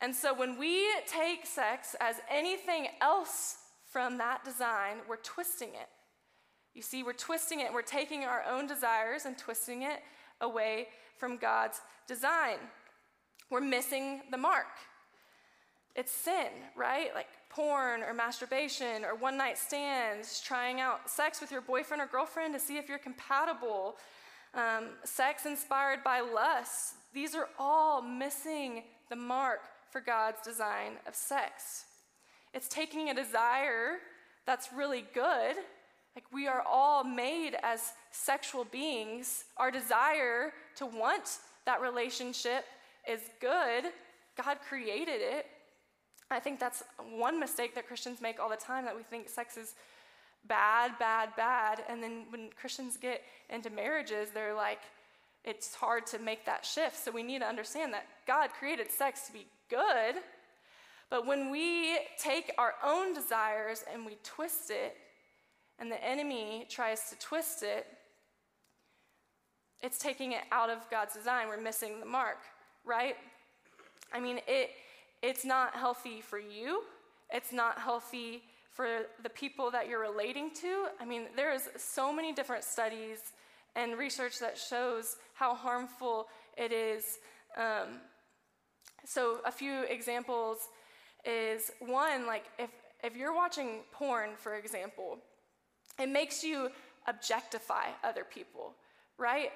And 0.00 0.14
so 0.14 0.32
when 0.34 0.58
we 0.58 0.86
take 1.06 1.46
sex 1.46 1.94
as 2.00 2.16
anything 2.30 2.88
else 3.00 3.58
from 3.84 4.18
that 4.18 4.44
design, 4.44 4.98
we're 5.08 5.16
twisting 5.16 5.70
it. 5.70 5.88
You 6.74 6.82
see, 6.82 7.02
we're 7.02 7.12
twisting 7.12 7.60
it, 7.60 7.72
we're 7.72 7.82
taking 7.82 8.24
our 8.24 8.42
own 8.48 8.66
desires 8.66 9.26
and 9.26 9.36
twisting 9.36 9.82
it 9.82 10.00
away 10.40 10.88
from 11.18 11.36
God's 11.36 11.80
design. 12.06 12.56
We're 13.50 13.60
missing 13.60 14.22
the 14.30 14.38
mark. 14.38 14.68
It's 15.96 16.12
sin, 16.12 16.48
right? 16.76 17.14
Like 17.14 17.26
porn 17.50 18.02
or 18.02 18.14
masturbation 18.14 19.04
or 19.04 19.16
one 19.16 19.36
night 19.36 19.58
stands, 19.58 20.40
trying 20.40 20.80
out 20.80 21.10
sex 21.10 21.40
with 21.40 21.50
your 21.50 21.60
boyfriend 21.60 22.00
or 22.00 22.06
girlfriend 22.06 22.54
to 22.54 22.60
see 22.60 22.78
if 22.78 22.88
you're 22.88 22.98
compatible, 22.98 23.96
um, 24.54 24.90
sex 25.04 25.46
inspired 25.46 26.04
by 26.04 26.20
lust. 26.20 26.94
These 27.12 27.34
are 27.34 27.48
all 27.58 28.00
missing 28.00 28.84
the 29.10 29.16
mark 29.16 29.60
for 29.90 30.00
God's 30.00 30.40
design 30.42 30.92
of 31.06 31.14
sex. 31.14 31.84
It's 32.54 32.68
taking 32.68 33.10
a 33.10 33.14
desire 33.14 33.98
that's 34.46 34.72
really 34.72 35.04
good 35.14 35.56
Like 36.14 36.24
we 36.32 36.48
are 36.48 36.62
all 36.68 37.04
made 37.04 37.56
as 37.62 37.92
sexual 38.10 38.64
beings. 38.64 39.44
Our 39.56 39.70
desire 39.70 40.52
to 40.76 40.86
want 40.86 41.38
that 41.66 41.80
relationship 41.80 42.64
is 43.08 43.20
good. 43.40 43.84
God 44.42 44.58
created 44.68 45.20
it. 45.20 45.46
I 46.30 46.40
think 46.40 46.60
that's 46.60 46.82
one 47.12 47.40
mistake 47.40 47.74
that 47.74 47.86
Christians 47.86 48.20
make 48.20 48.38
all 48.38 48.48
the 48.48 48.56
time 48.56 48.84
that 48.84 48.96
we 48.96 49.02
think 49.02 49.28
sex 49.28 49.56
is 49.56 49.74
bad, 50.46 50.92
bad, 50.98 51.30
bad. 51.36 51.82
And 51.88 52.02
then 52.02 52.26
when 52.30 52.50
Christians 52.60 52.96
get 52.96 53.22
into 53.48 53.68
marriages, 53.70 54.30
they're 54.32 54.54
like, 54.54 54.80
it's 55.44 55.74
hard 55.74 56.06
to 56.06 56.18
make 56.18 56.44
that 56.46 56.64
shift. 56.64 57.02
So 57.02 57.10
we 57.10 57.22
need 57.22 57.40
to 57.40 57.46
understand 57.46 57.92
that 57.94 58.06
God 58.26 58.50
created 58.50 58.90
sex 58.90 59.26
to 59.26 59.32
be 59.32 59.46
good. 59.68 60.16
But 61.08 61.26
when 61.26 61.50
we 61.50 61.98
take 62.18 62.52
our 62.58 62.74
own 62.84 63.14
desires 63.14 63.84
and 63.92 64.06
we 64.06 64.16
twist 64.22 64.70
it, 64.70 64.96
and 65.80 65.90
the 65.90 66.04
enemy 66.04 66.66
tries 66.68 67.08
to 67.08 67.18
twist 67.18 67.62
it, 67.62 67.86
it's 69.82 69.98
taking 69.98 70.32
it 70.32 70.42
out 70.52 70.68
of 70.68 70.88
God's 70.90 71.14
design. 71.14 71.48
We're 71.48 71.60
missing 71.60 72.00
the 72.00 72.06
mark, 72.06 72.36
right? 72.84 73.16
I 74.12 74.20
mean, 74.20 74.40
it 74.46 74.70
it's 75.22 75.44
not 75.44 75.74
healthy 75.74 76.20
for 76.20 76.38
you. 76.38 76.82
It's 77.30 77.52
not 77.52 77.78
healthy 77.78 78.42
for 78.72 79.02
the 79.22 79.28
people 79.28 79.70
that 79.70 79.88
you're 79.88 80.00
relating 80.00 80.50
to. 80.54 80.86
I 80.98 81.04
mean, 81.04 81.26
there's 81.36 81.68
so 81.76 82.12
many 82.12 82.32
different 82.32 82.64
studies 82.64 83.32
and 83.76 83.98
research 83.98 84.38
that 84.40 84.58
shows 84.58 85.16
how 85.34 85.54
harmful 85.54 86.26
it 86.56 86.72
is. 86.72 87.18
Um, 87.56 88.00
so, 89.04 89.38
a 89.46 89.52
few 89.52 89.82
examples 89.84 90.68
is 91.24 91.70
one, 91.80 92.26
like 92.26 92.44
if, 92.58 92.70
if 93.02 93.16
you're 93.16 93.34
watching 93.34 93.80
porn, 93.92 94.30
for 94.36 94.54
example, 94.56 95.18
it 95.98 96.08
makes 96.08 96.44
you 96.44 96.70
objectify 97.06 97.86
other 98.04 98.24
people, 98.24 98.74
right? 99.18 99.50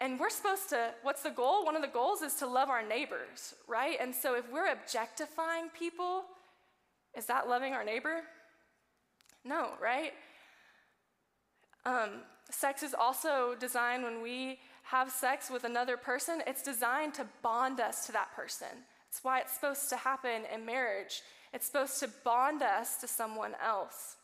And 0.00 0.18
we're 0.18 0.30
supposed 0.30 0.68
to, 0.70 0.90
what's 1.02 1.22
the 1.22 1.30
goal? 1.30 1.64
One 1.64 1.74
of 1.74 1.82
the 1.82 1.88
goals 1.88 2.22
is 2.22 2.34
to 2.34 2.46
love 2.46 2.68
our 2.68 2.86
neighbors, 2.86 3.54
right? 3.66 3.96
And 4.00 4.14
so 4.14 4.36
if 4.36 4.50
we're 4.52 4.70
objectifying 4.70 5.70
people, 5.76 6.24
is 7.16 7.26
that 7.26 7.48
loving 7.48 7.72
our 7.72 7.84
neighbor? 7.84 8.20
No, 9.44 9.70
right? 9.82 10.12
Um, 11.88 12.10
sex 12.50 12.82
is 12.82 12.92
also 12.92 13.54
designed 13.58 14.02
when 14.02 14.20
we 14.20 14.58
have 14.82 15.10
sex 15.10 15.50
with 15.50 15.64
another 15.64 15.96
person, 15.96 16.42
it's 16.46 16.62
designed 16.62 17.14
to 17.14 17.26
bond 17.42 17.80
us 17.80 18.04
to 18.06 18.12
that 18.12 18.34
person. 18.36 18.68
It's 19.08 19.20
why 19.24 19.40
it's 19.40 19.54
supposed 19.54 19.88
to 19.88 19.96
happen 19.96 20.42
in 20.52 20.66
marriage. 20.66 21.22
It's 21.54 21.64
supposed 21.64 21.98
to 22.00 22.10
bond 22.24 22.60
us 22.62 22.98
to 23.00 23.08
someone 23.08 23.52
else. 23.64 24.16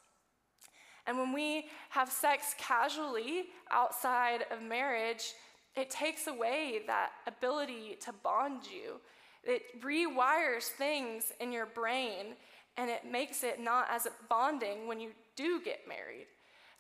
And 1.07 1.17
when 1.17 1.33
we 1.33 1.67
have 1.89 2.11
sex 2.11 2.55
casually 2.59 3.47
outside 3.71 4.45
of 4.51 4.61
marriage, 4.63 5.33
it 5.75 5.89
takes 5.89 6.27
away 6.27 6.83
that 6.87 7.13
ability 7.27 7.97
to 8.03 8.13
bond 8.13 8.61
you. 8.71 9.01
It 9.43 9.81
rewires 9.83 10.65
things 10.65 11.33
in 11.41 11.51
your 11.51 11.67
brain 11.67 12.37
and 12.77 12.91
it 12.91 13.11
makes 13.11 13.43
it 13.43 13.59
not 13.59 13.87
as 13.91 14.07
bonding 14.29 14.87
when 14.87 15.01
you 15.01 15.13
do 15.35 15.63
get 15.65 15.81
married. 15.89 16.27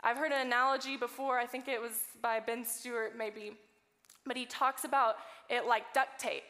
I've 0.04 0.18
heard 0.18 0.32
an 0.32 0.46
analogy 0.46 0.99
before, 0.99 1.38
I 1.38 1.46
think 1.46 1.66
it 1.66 1.80
was 1.80 1.92
by 2.20 2.38
Ben 2.38 2.64
Stuart 2.64 3.14
maybe, 3.16 3.52
but 4.26 4.37
he 4.37 4.44
talks 4.44 4.84
about 4.84 5.16
it 5.49 5.64
like 5.66 5.94
duct 5.94 6.18
tape. 6.18 6.42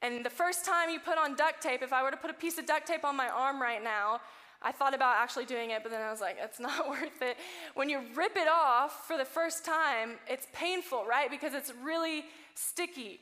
And 0.00 0.24
the 0.24 0.30
first 0.30 0.64
time 0.64 0.90
you 0.90 1.00
put 1.00 1.18
on 1.18 1.34
duct 1.34 1.60
tape, 1.60 1.82
if 1.82 1.92
I 1.92 2.04
were 2.04 2.12
to 2.12 2.16
put 2.16 2.30
a 2.30 2.34
piece 2.34 2.56
of 2.56 2.66
duct 2.66 2.86
tape 2.86 3.04
on 3.04 3.16
my 3.16 3.28
arm 3.28 3.60
right 3.60 3.82
now, 3.82 4.20
I 4.62 4.70
thought 4.70 4.94
about 4.94 5.16
actually 5.16 5.44
doing 5.44 5.70
it, 5.70 5.82
but 5.82 5.90
then 5.90 6.02
I 6.02 6.10
was 6.10 6.20
like, 6.20 6.36
it's 6.40 6.60
not 6.68 6.88
worth 6.88 7.20
it. 7.20 7.36
When 7.74 7.88
you 7.88 8.00
rip 8.14 8.36
it 8.36 8.48
off 8.48 9.06
for 9.08 9.18
the 9.18 9.24
first 9.24 9.64
time, 9.64 10.12
it's 10.28 10.46
painful, 10.52 11.04
right? 11.04 11.28
Because 11.28 11.52
it's 11.52 11.72
really 11.82 12.24
sticky 12.54 13.18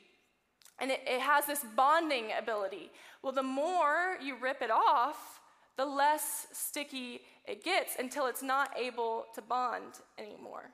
and 0.79 0.91
it, 0.91 1.01
it 1.07 1.21
has 1.21 1.45
this 1.45 1.65
bonding 1.75 2.25
ability. 2.37 2.91
Well, 3.21 3.31
the 3.31 3.43
more 3.43 4.17
you 4.21 4.35
rip 4.35 4.61
it 4.61 4.71
off, 4.71 5.39
the 5.77 5.85
less 5.85 6.47
sticky 6.51 7.21
it 7.45 7.63
gets 7.63 7.95
until 7.99 8.27
it's 8.27 8.43
not 8.43 8.69
able 8.77 9.25
to 9.35 9.41
bond 9.41 9.99
anymore. 10.17 10.71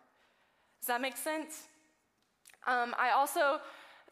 Does 0.80 0.88
that 0.88 1.02
make 1.02 1.18
sense? 1.18 1.68
Um, 2.68 2.94
I 2.98 3.12
also 3.12 3.60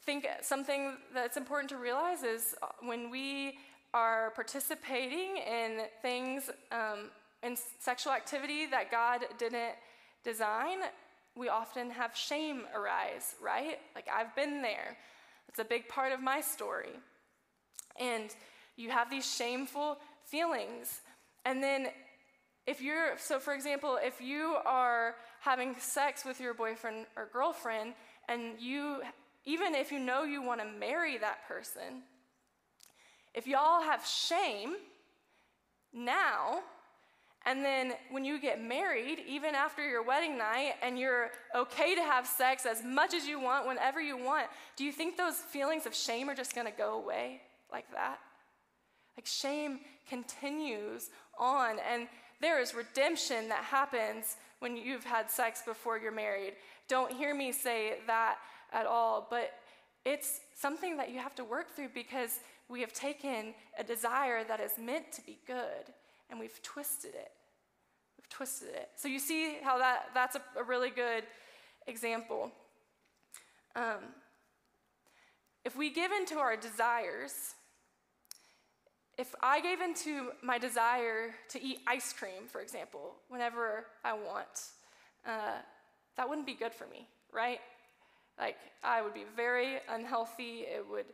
think 0.05 0.25
something 0.41 0.97
that's 1.13 1.37
important 1.37 1.69
to 1.69 1.77
realize 1.77 2.23
is 2.23 2.55
uh, 2.61 2.67
when 2.81 3.09
we 3.09 3.57
are 3.93 4.31
participating 4.31 5.37
in 5.37 5.81
things, 6.01 6.49
um, 6.71 7.09
in 7.43 7.55
sexual 7.79 8.13
activity 8.13 8.65
that 8.67 8.91
God 8.91 9.25
didn't 9.37 9.75
design, 10.23 10.79
we 11.35 11.49
often 11.49 11.89
have 11.91 12.15
shame 12.15 12.63
arise, 12.75 13.35
right? 13.41 13.77
Like, 13.95 14.07
I've 14.13 14.35
been 14.35 14.61
there. 14.61 14.97
It's 15.47 15.59
a 15.59 15.63
big 15.63 15.87
part 15.87 16.11
of 16.11 16.21
my 16.21 16.41
story. 16.41 16.99
And 17.99 18.33
you 18.75 18.89
have 18.89 19.09
these 19.09 19.31
shameful 19.35 19.97
feelings. 20.25 21.01
And 21.45 21.63
then, 21.63 21.87
if 22.67 22.81
you're, 22.81 23.17
so 23.17 23.39
for 23.39 23.53
example, 23.53 23.97
if 24.03 24.19
you 24.19 24.57
are 24.65 25.15
having 25.39 25.73
sex 25.79 26.25
with 26.25 26.41
your 26.41 26.53
boyfriend 26.53 27.05
or 27.15 27.29
girlfriend, 27.31 27.93
and 28.27 28.59
you, 28.59 29.01
even 29.45 29.73
if 29.73 29.89
you 29.89 29.99
know 29.99 30.23
you 30.23 30.41
want 30.41 30.59
to 30.59 30.67
marry 30.67 31.17
that 31.17 31.47
person, 31.47 32.03
if 33.33 33.47
y'all 33.47 33.81
have 33.81 34.05
shame 34.05 34.75
now, 35.93 36.59
and 37.45 37.63
then 37.63 37.93
when 38.11 38.25
you 38.25 38.41
get 38.41 38.61
married, 38.61 39.19
even 39.25 39.55
after 39.55 39.87
your 39.87 40.03
wedding 40.03 40.37
night, 40.37 40.73
and 40.83 40.99
you're 40.99 41.29
okay 41.55 41.95
to 41.95 42.01
have 42.01 42.27
sex 42.27 42.65
as 42.65 42.83
much 42.83 43.13
as 43.13 43.25
you 43.25 43.39
want, 43.39 43.65
whenever 43.65 44.01
you 44.01 44.17
want, 44.17 44.47
do 44.75 44.83
you 44.83 44.91
think 44.91 45.15
those 45.15 45.35
feelings 45.35 45.85
of 45.85 45.95
shame 45.95 46.29
are 46.29 46.35
just 46.35 46.53
gonna 46.53 46.69
go 46.77 47.01
away 47.01 47.39
like 47.71 47.89
that? 47.93 48.19
Like 49.15 49.25
shame 49.25 49.79
continues 50.09 51.09
on, 51.39 51.77
and 51.89 52.09
there 52.41 52.59
is 52.61 52.73
redemption 52.73 53.49
that 53.49 53.63
happens 53.63 54.37
when 54.59 54.77
you've 54.77 55.03
had 55.03 55.29
sex 55.29 55.61
before 55.65 55.97
you're 55.97 56.11
married. 56.11 56.53
Don't 56.87 57.11
hear 57.11 57.35
me 57.35 57.51
say 57.51 57.95
that 58.07 58.37
at 58.73 58.85
all, 58.85 59.27
but 59.29 59.53
it's 60.05 60.41
something 60.55 60.97
that 60.97 61.11
you 61.11 61.19
have 61.19 61.35
to 61.35 61.43
work 61.43 61.75
through 61.75 61.89
because 61.93 62.39
we 62.69 62.81
have 62.81 62.93
taken 62.93 63.53
a 63.77 63.83
desire 63.83 64.43
that 64.43 64.59
is 64.59 64.73
meant 64.79 65.11
to 65.13 65.21
be 65.25 65.37
good 65.45 65.93
and 66.29 66.39
we've 66.39 66.61
twisted 66.61 67.13
it. 67.13 67.31
We've 68.17 68.29
twisted 68.29 68.69
it. 68.69 68.89
So 68.95 69.07
you 69.07 69.19
see 69.19 69.57
how 69.63 69.77
that, 69.79 70.09
that's 70.13 70.35
a, 70.35 70.41
a 70.59 70.63
really 70.63 70.89
good 70.89 71.23
example. 71.87 72.51
Um, 73.75 74.13
if 75.63 75.75
we 75.75 75.89
give 75.89 76.11
into 76.11 76.37
our 76.37 76.55
desires, 76.55 77.55
if 79.17 79.33
I 79.41 79.61
gave 79.61 79.81
into 79.81 80.31
my 80.43 80.57
desire 80.57 81.33
to 81.49 81.63
eat 81.63 81.79
ice 81.87 82.13
cream, 82.13 82.47
for 82.47 82.61
example, 82.61 83.15
whenever 83.29 83.85
I 84.03 84.13
want, 84.13 84.69
uh, 85.25 85.59
that 86.15 86.29
wouldn't 86.29 86.47
be 86.47 86.53
good 86.53 86.73
for 86.73 86.85
me, 86.87 87.07
right? 87.33 87.59
Like, 88.39 88.57
I 88.83 89.01
would 89.01 89.13
be 89.13 89.25
very 89.35 89.77
unhealthy. 89.89 90.65
It 90.67 90.85
would 90.89 91.05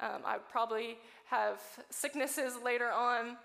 um, 0.00 0.22
I 0.24 0.36
would 0.36 0.48
probably 0.48 0.98
have 1.26 1.60
sicknesses 1.90 2.54
later 2.64 2.90
on. 2.90 3.36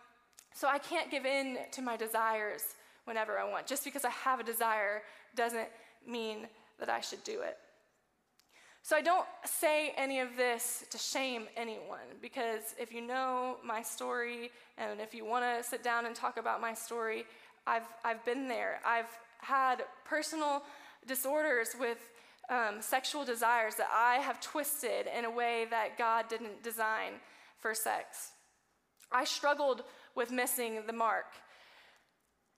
So 0.53 0.67
I 0.67 0.77
can't 0.77 1.11
give 1.11 1.25
in 1.25 1.57
to 1.71 1.81
my 1.81 1.97
desires 1.97 2.75
whenever 3.03 3.37
I 3.37 3.49
want. 3.49 3.67
Just 3.67 3.83
because 3.83 4.05
I 4.05 4.09
have 4.09 4.39
a 4.39 4.43
desire 4.43 5.01
doesn't 5.35 5.67
mean 6.07 6.47
that 6.79 6.89
I 6.89 7.01
should 7.01 7.23
do 7.23 7.41
it. 7.41 7.57
So 8.85 8.95
I 8.95 9.01
don't 9.01 9.25
say 9.45 9.95
any 9.97 10.19
of 10.19 10.37
this 10.37 10.85
to 10.91 10.99
shame 10.99 11.47
anyone 11.57 12.05
because 12.21 12.75
if 12.79 12.93
you 12.93 13.01
know 13.01 13.57
my 13.65 13.81
story 13.81 14.51
and 14.77 15.01
if 15.01 15.15
you 15.15 15.25
want 15.25 15.43
to 15.43 15.67
sit 15.67 15.81
down 15.81 16.05
and 16.05 16.15
talk 16.15 16.37
about 16.37 16.61
my 16.61 16.75
story, 16.75 17.25
I've, 17.65 17.87
I've 18.03 18.23
been 18.25 18.47
there. 18.47 18.81
I've 18.85 19.09
had 19.39 19.85
personal 20.07 20.61
disorders 21.07 21.69
with 21.79 21.97
um, 22.51 22.75
sexual 22.79 23.25
desires 23.25 23.73
that 23.73 23.87
I 23.91 24.17
have 24.17 24.39
twisted 24.39 25.07
in 25.17 25.25
a 25.25 25.31
way 25.31 25.65
that 25.71 25.97
God 25.97 26.27
didn't 26.29 26.61
design 26.61 27.13
for 27.57 27.73
sex. 27.73 28.33
I 29.11 29.23
struggled 29.23 29.81
with 30.13 30.29
missing 30.29 30.81
the 30.85 30.93
mark. 30.93 31.33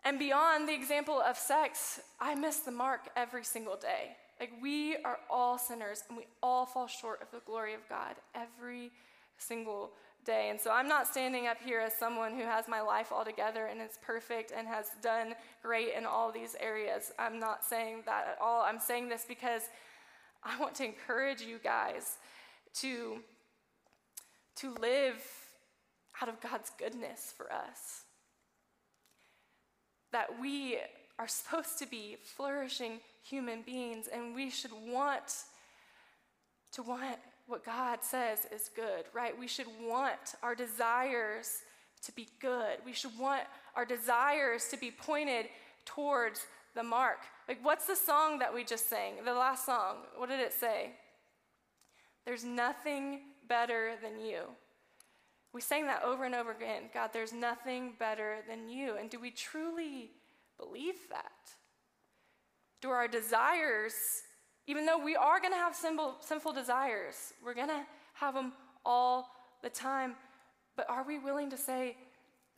And 0.04 0.20
beyond 0.20 0.68
the 0.68 0.74
example 0.74 1.22
of 1.22 1.38
sex, 1.38 2.02
I 2.20 2.36
miss 2.36 2.60
the 2.60 2.72
mark 2.72 3.08
every 3.16 3.46
single 3.46 3.78
day. 3.78 4.18
Like, 4.40 4.52
we 4.62 4.98
are 4.98 5.20
all 5.30 5.58
sinners 5.58 6.04
and 6.08 6.18
we 6.18 6.26
all 6.44 6.66
fall 6.66 6.88
short 6.88 7.22
of 7.22 7.32
the 7.32 7.42
glory 7.46 7.74
of 7.74 7.82
God 7.90 8.16
every 8.36 8.92
single 9.38 9.92
day. 10.26 10.50
And 10.50 10.60
so 10.60 10.72
I'm 10.72 10.88
not 10.88 11.08
standing 11.08 11.48
up 11.48 11.58
here 11.64 11.80
as 11.80 11.94
someone 11.94 12.36
who 12.36 12.44
has 12.44 12.68
my 12.68 12.82
life 12.82 13.12
all 13.12 13.26
together 13.26 13.66
and 13.66 13.82
is 13.82 13.98
perfect 14.06 14.52
and 14.56 14.68
has 14.68 14.88
done 15.02 15.34
great 15.64 15.94
in 15.98 16.06
all 16.06 16.32
these 16.32 16.56
areas. 16.60 17.12
I'm 17.18 17.40
not 17.40 17.64
saying 17.64 18.04
that 18.06 18.28
at 18.28 18.38
all. 18.42 18.62
I'm 18.62 18.80
saying 18.80 19.10
this 19.10 19.26
because 19.28 19.64
I 20.44 20.60
want 20.60 20.76
to 20.76 20.86
encourage 20.86 21.42
you 21.42 21.60
guys 21.64 22.18
to, 22.82 23.18
to 24.58 24.76
live 24.76 25.24
out 26.22 26.30
of 26.30 26.42
God's 26.42 26.72
goodness 26.78 27.34
for 27.36 27.52
us. 27.52 28.04
That 30.12 30.40
we 30.40 30.78
are 31.20 31.28
supposed 31.28 31.80
to 31.80 31.88
be 31.88 32.18
flourishing 32.22 33.00
human 33.24 33.62
beings, 33.62 34.08
and 34.12 34.36
we 34.36 34.50
should 34.50 34.72
want 34.72 35.44
to 36.72 36.84
want 36.84 37.18
what 37.48 37.66
God 37.66 38.00
says 38.04 38.40
is 38.54 38.70
good, 38.76 39.06
right? 39.14 39.38
We 39.38 39.48
should 39.48 39.68
want 39.82 40.36
our 40.44 40.54
desires 40.54 41.60
to 42.04 42.12
be 42.12 42.28
good. 42.40 42.78
We 42.86 42.94
should 42.94 43.18
want 43.18 43.44
our 43.76 43.86
desires 43.86 44.68
to 44.70 44.78
be 44.78 44.92
pointed 44.92 45.48
towards 45.86 46.46
the 46.76 46.84
mark. 46.84 47.20
Like, 47.48 47.64
what's 47.64 47.88
the 47.88 47.96
song 47.96 48.40
that 48.40 48.54
we 48.54 48.64
just 48.64 48.90
sang? 48.90 49.24
The 49.26 49.34
last 49.34 49.66
song. 49.66 49.96
What 50.18 50.30
did 50.30 50.40
it 50.40 50.54
say? 50.54 50.92
There's 52.26 52.44
nothing 52.44 53.22
better 53.48 53.94
than 54.04 54.20
you. 54.20 54.42
We 55.54 55.62
sang 55.62 55.86
that 55.88 56.04
over 56.04 56.26
and 56.26 56.36
over 56.36 56.52
again. 56.52 56.84
God, 56.94 57.12
there's 57.14 57.34
nothing 57.34 57.94
better 57.98 58.40
than 58.48 58.70
you. 58.70 58.98
And 59.00 59.10
do 59.10 59.20
we 59.20 59.32
truly 59.32 60.12
believe 60.58 60.96
that? 61.10 61.32
Do 62.82 62.90
our 62.90 63.08
desires, 63.08 63.94
even 64.68 64.86
though 64.86 65.04
we 65.04 65.16
are 65.16 65.40
going 65.40 65.54
to 65.54 65.58
have 65.58 65.76
sinful, 65.76 66.18
sinful 66.22 66.54
desires, 66.54 67.34
we're 67.44 67.54
going 67.54 67.70
to 67.70 67.86
have 68.14 68.34
them 68.34 68.54
all 68.86 69.30
the 69.64 69.70
time, 69.70 70.16
but 70.76 70.90
are 70.90 71.04
we 71.04 71.20
willing 71.20 71.50
to 71.50 71.58
say, 71.58 71.98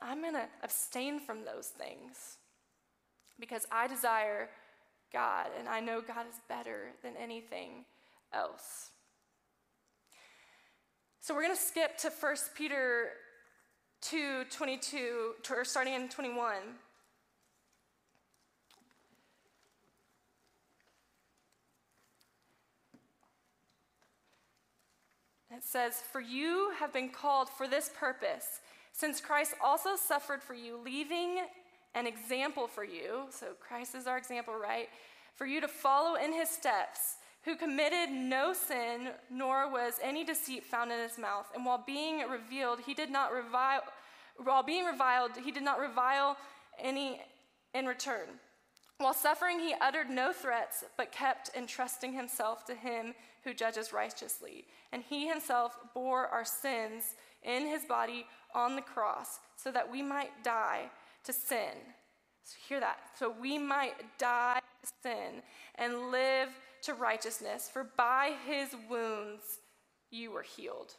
I'm 0.01 0.21
going 0.21 0.33
to 0.33 0.47
abstain 0.63 1.19
from 1.19 1.45
those 1.45 1.67
things 1.67 2.37
because 3.39 3.65
I 3.71 3.87
desire 3.87 4.49
God 5.11 5.47
and 5.57 5.67
I 5.67 5.79
know 5.79 6.01
God 6.01 6.25
is 6.29 6.39
better 6.47 6.91
than 7.03 7.13
anything 7.17 7.85
else? 8.33 8.89
So 11.21 11.33
we're 11.33 11.43
going 11.43 11.55
to 11.55 11.61
skip 11.61 11.97
to 11.99 12.09
1 12.09 12.35
Peter 12.55 13.09
2 14.01 14.45
22, 14.49 15.33
or 15.51 15.65
starting 15.65 15.93
in 15.93 16.07
21. 16.07 16.55
It 25.51 25.63
says, 25.63 25.95
For 26.11 26.21
you 26.21 26.71
have 26.79 26.93
been 26.93 27.09
called 27.09 27.49
for 27.49 27.67
this 27.67 27.89
purpose, 27.97 28.59
since 28.93 29.19
Christ 29.19 29.55
also 29.63 29.95
suffered 29.95 30.43
for 30.43 30.53
you, 30.53 30.79
leaving 30.83 31.39
an 31.95 32.05
example 32.05 32.67
for 32.67 32.83
you. 32.83 33.25
So 33.31 33.47
Christ 33.59 33.95
is 33.95 34.05
our 34.05 34.17
example, 34.17 34.53
right? 34.55 34.89
For 35.35 35.45
you 35.45 35.59
to 35.61 35.67
follow 35.67 36.15
in 36.15 36.33
his 36.33 36.49
steps, 36.49 37.15
who 37.43 37.55
committed 37.55 38.11
no 38.11 38.53
sin, 38.53 39.09
nor 39.31 39.71
was 39.71 39.95
any 40.03 40.23
deceit 40.23 40.65
found 40.65 40.91
in 40.91 40.99
his 40.99 41.17
mouth. 41.17 41.47
And 41.55 41.65
while 41.65 41.83
being 41.85 42.19
revealed, 42.29 42.81
he 42.85 42.93
did 42.93 43.09
not 43.09 43.33
revile, 43.33 43.81
while 44.37 44.63
being 44.63 44.85
reviled, 44.85 45.31
he 45.43 45.51
did 45.51 45.63
not 45.63 45.79
revile 45.79 46.37
any 46.79 47.21
in 47.73 47.85
return. 47.85 48.27
While 48.97 49.13
suffering, 49.13 49.59
he 49.59 49.73
uttered 49.79 50.09
no 50.09 50.33
threats, 50.33 50.83
but 50.97 51.13
kept 51.13 51.51
entrusting 51.55 52.13
himself 52.13 52.65
to 52.65 52.75
him 52.75 53.13
who 53.43 53.53
judges 53.53 53.93
righteously. 53.93 54.65
And 54.91 55.03
he 55.03 55.27
himself 55.27 55.77
bore 55.93 56.27
our 56.27 56.45
sins 56.45 57.15
in 57.43 57.67
his 57.67 57.85
body 57.85 58.25
on 58.53 58.75
the 58.75 58.81
cross, 58.81 59.39
so 59.55 59.71
that 59.71 59.91
we 59.91 60.01
might 60.01 60.43
die 60.43 60.89
to 61.23 61.33
sin. 61.33 61.73
So, 62.43 62.55
hear 62.67 62.79
that. 62.79 62.97
So, 63.17 63.33
we 63.39 63.57
might 63.57 63.93
die 64.17 64.59
to 64.83 64.91
sin 65.03 65.41
and 65.75 66.11
live 66.11 66.49
to 66.83 66.93
righteousness, 66.93 67.69
for 67.71 67.87
by 67.95 68.33
his 68.47 68.75
wounds 68.89 69.59
you 70.09 70.31
were 70.31 70.43
healed. 70.43 70.95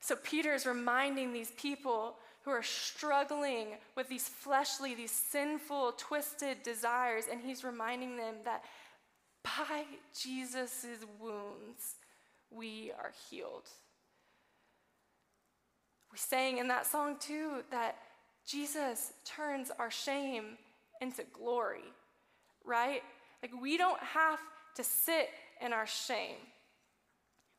So, 0.00 0.16
Peter 0.16 0.54
is 0.54 0.66
reminding 0.66 1.32
these 1.32 1.52
people 1.52 2.16
who 2.44 2.50
are 2.50 2.62
struggling 2.62 3.68
with 3.96 4.08
these 4.08 4.28
fleshly, 4.28 4.94
these 4.94 5.10
sinful, 5.10 5.92
twisted 5.96 6.62
desires, 6.62 7.24
and 7.30 7.40
he's 7.40 7.62
reminding 7.62 8.16
them 8.16 8.36
that 8.44 8.64
by 9.56 9.84
Jesus' 10.18 10.86
wounds, 11.20 11.96
we 12.50 12.92
are 12.98 13.12
healed. 13.30 13.68
We 16.10 16.18
sang 16.18 16.58
in 16.58 16.68
that 16.68 16.86
song 16.86 17.16
too 17.18 17.62
that 17.70 17.96
Jesus 18.46 19.12
turns 19.24 19.70
our 19.78 19.90
shame 19.90 20.56
into 21.00 21.24
glory, 21.32 21.84
right? 22.64 23.02
Like, 23.42 23.52
we 23.60 23.76
don't 23.76 24.02
have 24.02 24.40
to 24.76 24.84
sit 24.84 25.28
in 25.60 25.72
our 25.72 25.86
shame. 25.86 26.36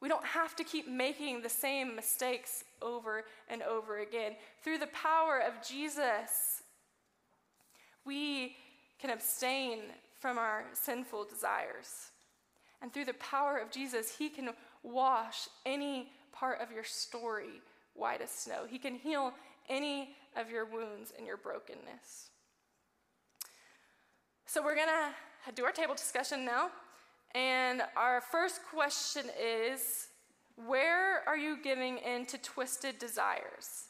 We 0.01 0.09
don't 0.09 0.25
have 0.25 0.55
to 0.55 0.63
keep 0.63 0.87
making 0.87 1.41
the 1.41 1.49
same 1.49 1.95
mistakes 1.95 2.63
over 2.81 3.25
and 3.49 3.61
over 3.61 3.99
again. 3.99 4.33
Through 4.63 4.79
the 4.79 4.87
power 4.87 5.39
of 5.39 5.65
Jesus, 5.67 6.63
we 8.05 8.55
can 8.99 9.09
abstain 9.09 9.79
from 10.19 10.37
our 10.37 10.65
sinful 10.73 11.25
desires. 11.25 12.11
And 12.81 12.93
through 12.93 13.05
the 13.05 13.13
power 13.13 13.57
of 13.57 13.71
Jesus, 13.71 14.17
He 14.17 14.29
can 14.29 14.49
wash 14.83 15.47
any 15.65 16.11
part 16.31 16.61
of 16.61 16.71
your 16.71 16.83
story 16.83 17.61
white 17.93 18.21
as 18.21 18.29
snow. 18.29 18.65
He 18.69 18.77
can 18.77 18.95
heal 18.95 19.33
any 19.67 20.15
of 20.35 20.49
your 20.49 20.65
wounds 20.65 21.13
and 21.17 21.25
your 21.25 21.37
brokenness. 21.37 22.29
So, 24.45 24.63
we're 24.63 24.75
going 24.75 24.87
to 24.87 25.51
do 25.51 25.65
our 25.65 25.71
table 25.71 25.95
discussion 25.95 26.45
now. 26.45 26.69
And 27.35 27.83
our 27.95 28.21
first 28.21 28.61
question 28.71 29.25
is 29.39 30.07
where 30.65 31.27
are 31.27 31.37
you 31.37 31.57
giving 31.61 31.97
in 31.99 32.25
to 32.27 32.37
twisted 32.39 32.97
desires? 32.99 33.89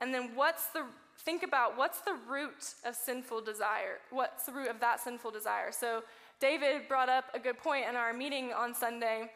And 0.00 0.12
then 0.12 0.30
what's 0.34 0.68
the 0.68 0.84
think 1.26 1.42
about 1.42 1.76
what's 1.76 2.00
the 2.00 2.14
root 2.30 2.74
of 2.86 2.94
sinful 2.94 3.42
desire? 3.42 3.98
What's 4.10 4.46
the 4.46 4.52
root 4.52 4.68
of 4.68 4.78
that 4.80 5.00
sinful 5.00 5.32
desire? 5.32 5.72
So 5.72 6.04
David 6.40 6.88
brought 6.88 7.08
up 7.08 7.24
a 7.34 7.38
good 7.38 7.58
point 7.58 7.84
in 7.86 7.96
our 7.96 8.14
meeting 8.14 8.52
on 8.52 8.72
Sunday 8.72 9.30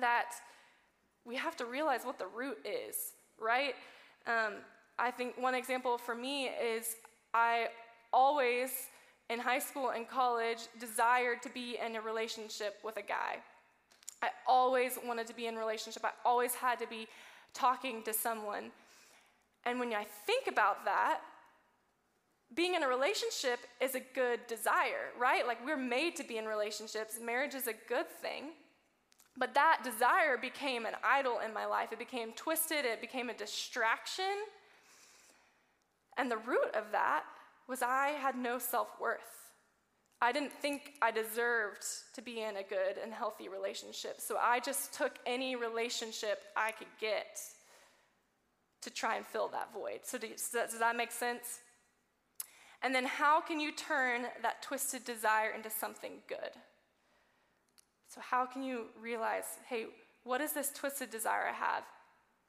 that 0.00 0.30
we 1.26 1.34
have 1.34 1.56
to 1.56 1.64
realize 1.64 2.04
what 2.04 2.18
the 2.18 2.28
root 2.28 2.58
is, 2.64 3.12
right? 3.38 3.74
Um, 4.26 4.54
I 4.98 5.10
think 5.10 5.36
one 5.36 5.54
example 5.54 5.98
for 5.98 6.14
me 6.14 6.46
is 6.46 6.94
I 7.34 7.66
always 8.12 8.70
in 9.28 9.40
high 9.40 9.58
school 9.58 9.90
and 9.90 10.08
college 10.08 10.60
desired 10.78 11.42
to 11.42 11.50
be 11.50 11.78
in 11.84 11.96
a 11.96 12.00
relationship 12.00 12.76
with 12.84 12.96
a 12.96 13.02
guy. 13.02 13.38
I 14.22 14.28
always 14.46 14.98
wanted 15.04 15.26
to 15.26 15.34
be 15.34 15.46
in 15.46 15.56
a 15.56 15.58
relationship. 15.58 16.04
I 16.04 16.12
always 16.24 16.54
had 16.54 16.78
to 16.78 16.86
be 16.86 17.08
talking 17.54 18.02
to 18.04 18.12
someone. 18.12 18.70
And 19.64 19.78
when 19.78 19.92
I 19.92 20.06
think 20.26 20.46
about 20.46 20.84
that, 20.84 21.20
being 22.54 22.74
in 22.74 22.82
a 22.82 22.88
relationship 22.88 23.60
is 23.80 23.94
a 23.94 24.00
good 24.14 24.46
desire, 24.46 25.12
right? 25.18 25.46
Like 25.46 25.64
we're 25.64 25.76
made 25.76 26.16
to 26.16 26.24
be 26.24 26.38
in 26.38 26.46
relationships. 26.46 27.18
Marriage 27.22 27.54
is 27.54 27.66
a 27.66 27.74
good 27.88 28.08
thing. 28.22 28.52
But 29.36 29.54
that 29.54 29.80
desire 29.84 30.36
became 30.36 30.84
an 30.84 30.94
idol 31.04 31.38
in 31.44 31.52
my 31.52 31.66
life. 31.66 31.92
It 31.92 31.98
became 31.98 32.32
twisted, 32.32 32.84
it 32.84 33.00
became 33.00 33.28
a 33.28 33.34
distraction. 33.34 34.24
And 36.16 36.30
the 36.30 36.38
root 36.38 36.74
of 36.74 36.84
that 36.92 37.24
was 37.68 37.82
I 37.82 38.08
had 38.08 38.36
no 38.36 38.58
self 38.58 38.88
worth. 39.00 39.20
I 40.20 40.32
didn't 40.32 40.52
think 40.52 40.94
I 41.00 41.12
deserved 41.12 41.84
to 42.14 42.22
be 42.22 42.40
in 42.40 42.56
a 42.56 42.62
good 42.64 42.98
and 43.00 43.12
healthy 43.12 43.48
relationship. 43.48 44.20
So 44.20 44.36
I 44.36 44.58
just 44.58 44.92
took 44.92 45.12
any 45.26 45.54
relationship 45.54 46.42
I 46.56 46.72
could 46.72 46.88
get 47.00 47.38
to 48.82 48.90
try 48.90 49.16
and 49.16 49.26
fill 49.26 49.48
that 49.48 49.72
void. 49.72 50.00
So 50.04 50.18
does 50.18 50.78
that 50.78 50.96
make 50.96 51.10
sense? 51.12 51.60
And 52.82 52.94
then 52.94 53.04
how 53.04 53.40
can 53.40 53.58
you 53.58 53.72
turn 53.72 54.26
that 54.42 54.62
twisted 54.62 55.04
desire 55.04 55.50
into 55.50 55.70
something 55.70 56.12
good? 56.28 56.52
So, 58.08 58.20
how 58.22 58.46
can 58.46 58.62
you 58.62 58.86
realize, 58.98 59.44
hey, 59.68 59.86
what 60.24 60.40
is 60.40 60.52
this 60.52 60.70
twisted 60.70 61.10
desire 61.10 61.48
I 61.48 61.52
have? 61.52 61.82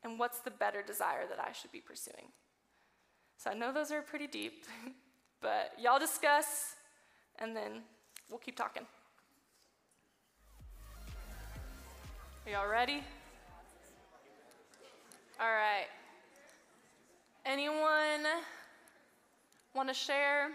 And 0.03 0.17
what's 0.17 0.39
the 0.39 0.51
better 0.51 0.81
desire 0.81 1.27
that 1.27 1.39
I 1.39 1.51
should 1.51 1.71
be 1.71 1.81
pursuing? 1.81 2.27
So, 3.37 3.51
I 3.51 3.55
know 3.55 3.73
those 3.73 3.91
are 3.91 4.01
pretty 4.01 4.27
deep. 4.27 4.65
But 5.41 5.71
y'all 5.81 5.99
discuss, 5.99 6.75
and 7.37 7.55
then 7.55 7.83
we'll 8.29 8.39
keep 8.39 8.57
talking. 8.57 8.83
Are 12.45 12.51
y'all 12.51 12.67
ready? 12.67 13.01
All 15.39 15.47
right. 15.47 15.87
Anyone 17.49 18.27
want 19.73 19.87
to 19.87 19.93
share? 19.95 20.49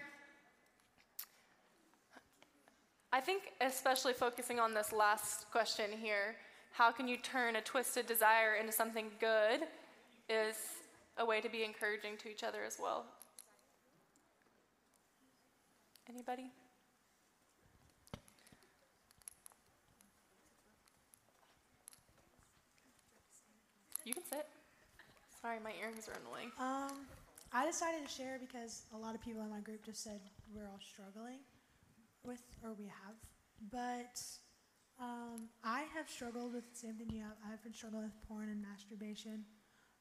I 3.12 3.20
think, 3.20 3.42
especially 3.60 4.12
focusing 4.12 4.60
on 4.60 4.74
this 4.74 4.92
last 4.92 5.50
question 5.50 5.90
here, 5.90 6.36
how 6.70 6.92
can 6.92 7.08
you 7.08 7.16
turn 7.16 7.56
a 7.56 7.60
twisted 7.60 8.06
desire 8.06 8.54
into 8.54 8.70
something 8.70 9.06
good 9.18 9.62
is 10.28 10.54
a 11.18 11.24
way 11.24 11.40
to 11.40 11.48
be 11.48 11.64
encouraging 11.64 12.16
to 12.18 12.30
each 12.30 12.44
other 12.44 12.62
as 12.64 12.78
well. 12.80 13.06
Anybody? 16.08 16.52
You 24.04 24.12
can 24.12 24.22
sit. 24.24 24.53
Sorry, 25.44 25.60
my 25.60 25.76
earrings 25.76 26.08
are 26.08 26.16
annoying. 26.24 26.48
Um, 26.56 27.04
I 27.52 27.66
decided 27.68 28.00
to 28.00 28.08
share 28.08 28.40
because 28.40 28.88
a 28.94 28.96
lot 28.96 29.14
of 29.14 29.20
people 29.20 29.42
in 29.44 29.50
my 29.50 29.60
group 29.60 29.84
just 29.84 30.02
said 30.02 30.16
we're 30.48 30.64
all 30.64 30.80
struggling 30.80 31.44
with, 32.24 32.40
or 32.64 32.72
we 32.72 32.88
have. 32.88 33.12
But 33.68 34.24
um, 34.96 35.52
I 35.62 35.84
have 35.92 36.08
struggled 36.08 36.54
with 36.54 36.64
the 36.72 36.78
same 36.78 36.94
thing 36.96 37.12
you 37.12 37.20
have. 37.20 37.36
I've 37.44 37.62
been 37.62 37.74
struggling 37.74 38.04
with 38.04 38.16
porn 38.26 38.48
and 38.48 38.64
masturbation 38.64 39.44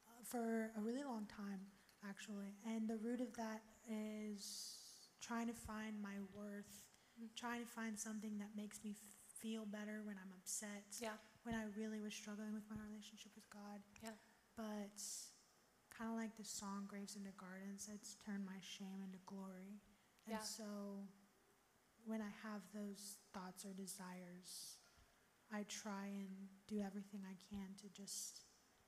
uh, 0.08 0.24
for 0.24 0.72
a 0.78 0.80
really 0.80 1.04
long 1.04 1.28
time, 1.28 1.60
actually. 2.08 2.56
And 2.64 2.88
the 2.88 2.96
root 3.04 3.20
of 3.20 3.28
that 3.36 3.60
is 3.84 4.80
trying 5.20 5.48
to 5.48 5.52
find 5.68 6.00
my 6.00 6.16
worth, 6.32 6.88
trying 7.36 7.60
to 7.60 7.68
find 7.68 8.00
something 8.00 8.38
that 8.38 8.56
makes 8.56 8.80
me 8.82 8.96
feel 9.28 9.68
better 9.68 10.00
when 10.08 10.16
I'm 10.16 10.32
upset, 10.40 10.88
Yeah. 11.04 11.20
when 11.42 11.54
I 11.54 11.68
really 11.76 12.00
was 12.00 12.14
struggling 12.14 12.54
with 12.56 12.64
my 12.72 12.80
relationship 12.88 13.32
with 13.36 13.44
God. 13.52 13.84
Yeah. 14.02 14.16
But 14.56 15.02
kind 15.96 16.10
of 16.10 16.16
like 16.16 16.36
the 16.36 16.44
song 16.44 16.84
Graves 16.88 17.16
into 17.16 17.30
Gardens, 17.36 17.88
it's 17.92 18.16
turned 18.24 18.44
my 18.44 18.58
shame 18.60 19.00
into 19.04 19.18
glory. 19.26 19.80
And 20.26 20.34
Yeah. 20.34 20.40
so 20.40 21.06
when 22.04 22.20
I 22.20 22.30
have 22.42 22.62
those 22.72 23.18
thoughts 23.32 23.64
or 23.64 23.72
desires, 23.72 24.78
I 25.52 25.64
try 25.64 26.06
and 26.06 26.48
do 26.66 26.80
everything 26.80 27.22
I 27.24 27.36
can 27.48 27.74
to 27.82 27.88
just 27.88 28.44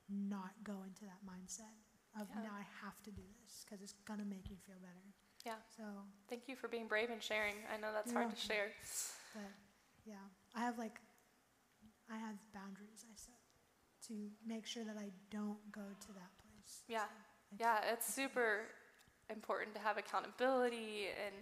not 0.09 0.53
go 0.65 0.83
into 0.83 1.05
that 1.05 1.25
mindset 1.25 1.75
of 2.21 2.29
Yeah. 2.31 2.43
now 2.43 2.55
I 2.55 2.63
have 2.63 3.01
to 3.03 3.11
do 3.13 3.23
this 3.43 3.65
because 3.65 3.83
it's 3.83 3.93
going 4.05 4.21
to 4.21 4.27
make 4.27 4.49
me 4.51 4.57
feel 4.57 4.79
better. 4.81 5.15
Yeah. 5.45 5.57
So, 5.77 5.85
Thank 6.29 6.49
you 6.49 6.57
for 6.57 6.67
being 6.69 6.89
brave 6.89 7.11
and 7.11 7.23
sharing. 7.23 7.55
I 7.73 7.77
know 7.77 7.93
that's 7.93 8.13
hard 8.13 8.31
to 8.31 8.37
share. 8.37 8.73
but 9.35 9.53
yeah, 10.05 10.29
I 10.55 10.61
have 10.61 10.79
like, 10.79 11.01
I 12.11 12.17
have 12.19 12.37
boundaries 12.53 13.05
I 13.09 13.15
set 13.17 13.39
to 14.09 14.31
make 14.45 14.67
sure 14.67 14.85
that 14.85 14.97
I 14.97 15.11
don't 15.31 15.71
go 15.73 15.83
to 16.01 16.13
that 16.15 16.37
place. 16.39 16.46
Yeah. 16.89 17.05
Yeah, 17.59 17.79
it's 17.93 18.13
super 18.13 18.61
important 19.31 19.75
to 19.75 19.81
have 19.81 19.99
accountability 19.99 21.09
and 21.25 21.35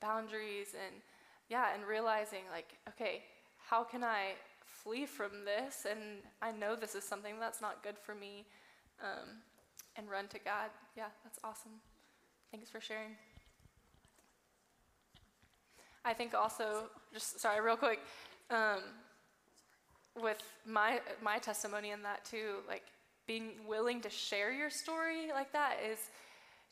boundaries 0.00 0.74
and 0.74 0.94
yeah, 1.48 1.74
and 1.74 1.84
realizing 1.86 2.42
like, 2.52 2.74
okay, 2.88 3.22
how 3.68 3.82
can 3.82 4.04
I 4.04 4.32
flee 4.64 5.06
from 5.06 5.44
this? 5.44 5.86
And 5.88 6.00
I 6.42 6.52
know 6.52 6.76
this 6.76 6.94
is 6.94 7.04
something 7.04 7.34
that's 7.40 7.60
not 7.60 7.82
good 7.82 7.98
for 7.98 8.14
me, 8.14 8.44
um, 9.02 9.28
and 9.96 10.08
run 10.10 10.28
to 10.28 10.38
God. 10.38 10.70
Yeah, 10.96 11.08
that's 11.24 11.38
awesome. 11.42 11.72
Thanks 12.50 12.70
for 12.70 12.80
sharing. 12.80 13.16
I 16.04 16.14
think 16.14 16.34
also, 16.34 16.84
just 17.12 17.40
sorry, 17.40 17.60
real 17.60 17.76
quick, 17.76 18.00
um, 18.50 18.80
with 20.20 20.42
my 20.66 21.00
my 21.22 21.38
testimony 21.38 21.90
in 21.90 22.02
that 22.02 22.24
too, 22.24 22.56
like 22.66 22.84
being 23.28 23.50
willing 23.68 24.00
to 24.00 24.10
share 24.10 24.50
your 24.50 24.70
story 24.70 25.28
like 25.32 25.52
that 25.52 25.76
is 25.88 25.98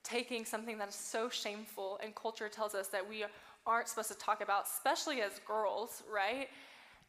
taking 0.03 0.45
something 0.45 0.79
that 0.79 0.89
is 0.89 0.95
so 0.95 1.29
shameful 1.29 2.01
and 2.03 2.15
culture 2.17 2.49
tells 2.49 2.75
us 2.75 2.89
that 2.89 3.09
we 3.09 3.25
aren't 3.67 3.89
supposed 3.89 4.11
to 4.11 4.19
talk 4.19 4.41
about 4.41 4.65
especially 4.65 5.21
as 5.21 5.33
girls 5.47 6.03
right? 6.13 6.49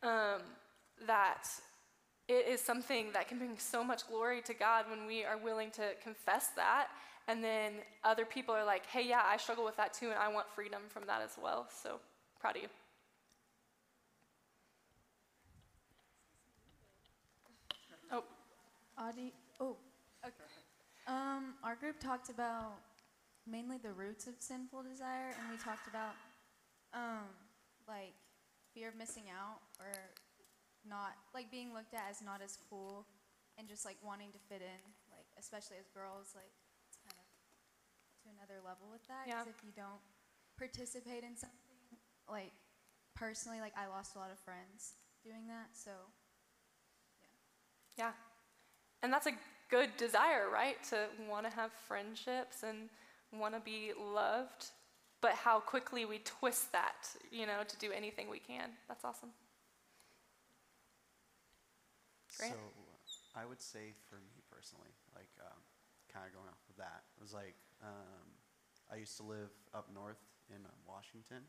Um, 0.04 0.42
that 1.08 1.48
it 2.28 2.46
is 2.48 2.62
something 2.62 3.08
that 3.14 3.28
can 3.28 3.40
bring 3.40 3.58
so 3.58 3.84
much 3.84 4.08
glory 4.08 4.42
to 4.42 4.54
god 4.54 4.86
when 4.90 5.08
we 5.08 5.24
are 5.24 5.38
willing 5.38 5.72
to 5.72 5.84
confess 6.04 6.50
that 6.56 6.90
and 7.28 7.44
then 7.44 7.74
other 8.04 8.26
people 8.26 8.54
are 8.54 8.66
like 8.66 8.86
hey 8.88 9.08
yeah 9.08 9.22
i 9.26 9.38
struggle 9.38 9.66
with 9.66 9.78
that 9.78 9.94
too 9.94 10.08
and 10.08 10.20
i 10.20 10.28
want 10.28 10.48
freedom 10.54 10.82
from 10.90 11.04
that 11.08 11.22
as 11.24 11.38
well. 11.42 11.68
So 11.84 12.00
proud 12.40 12.58
of 12.58 12.64
you 12.64 12.70
Audie, 18.98 19.34
oh, 19.62 19.78
okay. 20.26 20.50
Um, 21.08 21.54
our 21.64 21.76
group 21.76 22.00
talked 22.00 22.30
about 22.30 22.82
mainly 23.46 23.78
the 23.78 23.94
roots 23.94 24.28
of 24.28 24.34
sinful 24.40 24.84
desire, 24.84 25.32
and 25.38 25.46
we 25.52 25.58
talked 25.58 25.88
about, 25.88 26.18
um, 26.94 27.30
like 27.88 28.14
fear 28.74 28.90
of 28.90 28.96
missing 28.98 29.30
out 29.32 29.62
or 29.80 29.94
not, 30.84 31.14
like 31.34 31.52
being 31.52 31.74
looked 31.74 31.94
at 31.94 32.10
as 32.10 32.22
not 32.26 32.42
as 32.42 32.58
cool, 32.70 33.06
and 33.58 33.68
just 33.70 33.86
like 33.86 33.98
wanting 34.04 34.34
to 34.34 34.40
fit 34.50 34.62
in, 34.66 34.82
like 35.14 35.30
especially 35.38 35.78
as 35.80 35.88
girls, 35.94 36.34
like 36.34 36.52
it's 36.90 36.98
kind 37.06 37.16
of 37.22 37.28
to 38.26 38.34
another 38.34 38.60
level 38.66 38.90
with 38.92 39.06
that. 39.08 39.30
Yeah. 39.30 39.46
Because 39.46 39.54
if 39.54 39.62
you 39.64 39.72
don't 39.78 40.02
participate 40.58 41.22
in 41.22 41.38
something, 41.38 42.02
like 42.26 42.52
personally, 43.16 43.62
like 43.62 43.78
I 43.78 43.88
lost 43.88 44.16
a 44.16 44.20
lot 44.20 44.34
of 44.34 44.40
friends 44.42 44.98
doing 45.24 45.46
that, 45.48 45.72
so 45.78 45.92
Yeah. 47.98 48.12
And 49.04 49.14
that's 49.14 49.28
a 49.28 49.34
good 49.70 49.90
desire, 49.98 50.50
right? 50.52 50.82
To 50.90 51.08
want 51.30 51.50
to 51.50 51.56
have 51.56 51.72
friendships 51.88 52.64
and 52.64 52.90
want 53.32 53.54
to 53.54 53.60
be 53.60 53.92
loved. 54.00 54.72
But 55.22 55.34
how 55.34 55.60
quickly 55.60 56.06
we 56.06 56.20
twist 56.20 56.72
that, 56.72 57.10
you 57.32 57.46
know, 57.46 57.64
to 57.68 57.78
do 57.78 57.92
anything 57.92 58.30
we 58.30 58.40
can. 58.40 58.70
That's 58.88 59.04
awesome. 59.04 59.30
Grant? 62.38 62.54
So, 62.54 62.60
I 63.34 63.46
would 63.46 63.62
say 63.62 63.94
for 64.10 64.18
me 64.18 64.42
personally, 64.50 64.94
like, 65.16 65.30
um, 65.42 65.58
kind 66.14 66.26
of 66.26 66.34
going 66.34 66.50
off 66.50 66.62
of 66.70 66.78
that, 66.78 67.06
it 67.18 67.22
was 67.22 67.34
like, 67.34 67.58
um, 67.82 68.26
I 68.92 68.98
used 68.98 69.18
to 69.18 69.26
live 69.26 69.52
up 69.74 69.90
north 69.94 70.22
in 70.50 70.62
uh, 70.64 70.70
Washington, 70.88 71.44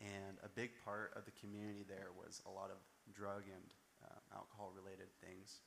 and 0.00 0.40
a 0.44 0.48
big 0.48 0.72
part 0.84 1.12
of 1.16 1.24
the 1.24 1.34
community 1.36 1.84
there 1.84 2.12
was 2.16 2.40
a 2.46 2.52
lot 2.52 2.70
of 2.70 2.80
drug 3.12 3.44
and 3.48 3.68
um, 4.04 4.22
alcohol 4.32 4.72
related 4.72 5.12
things. 5.20 5.60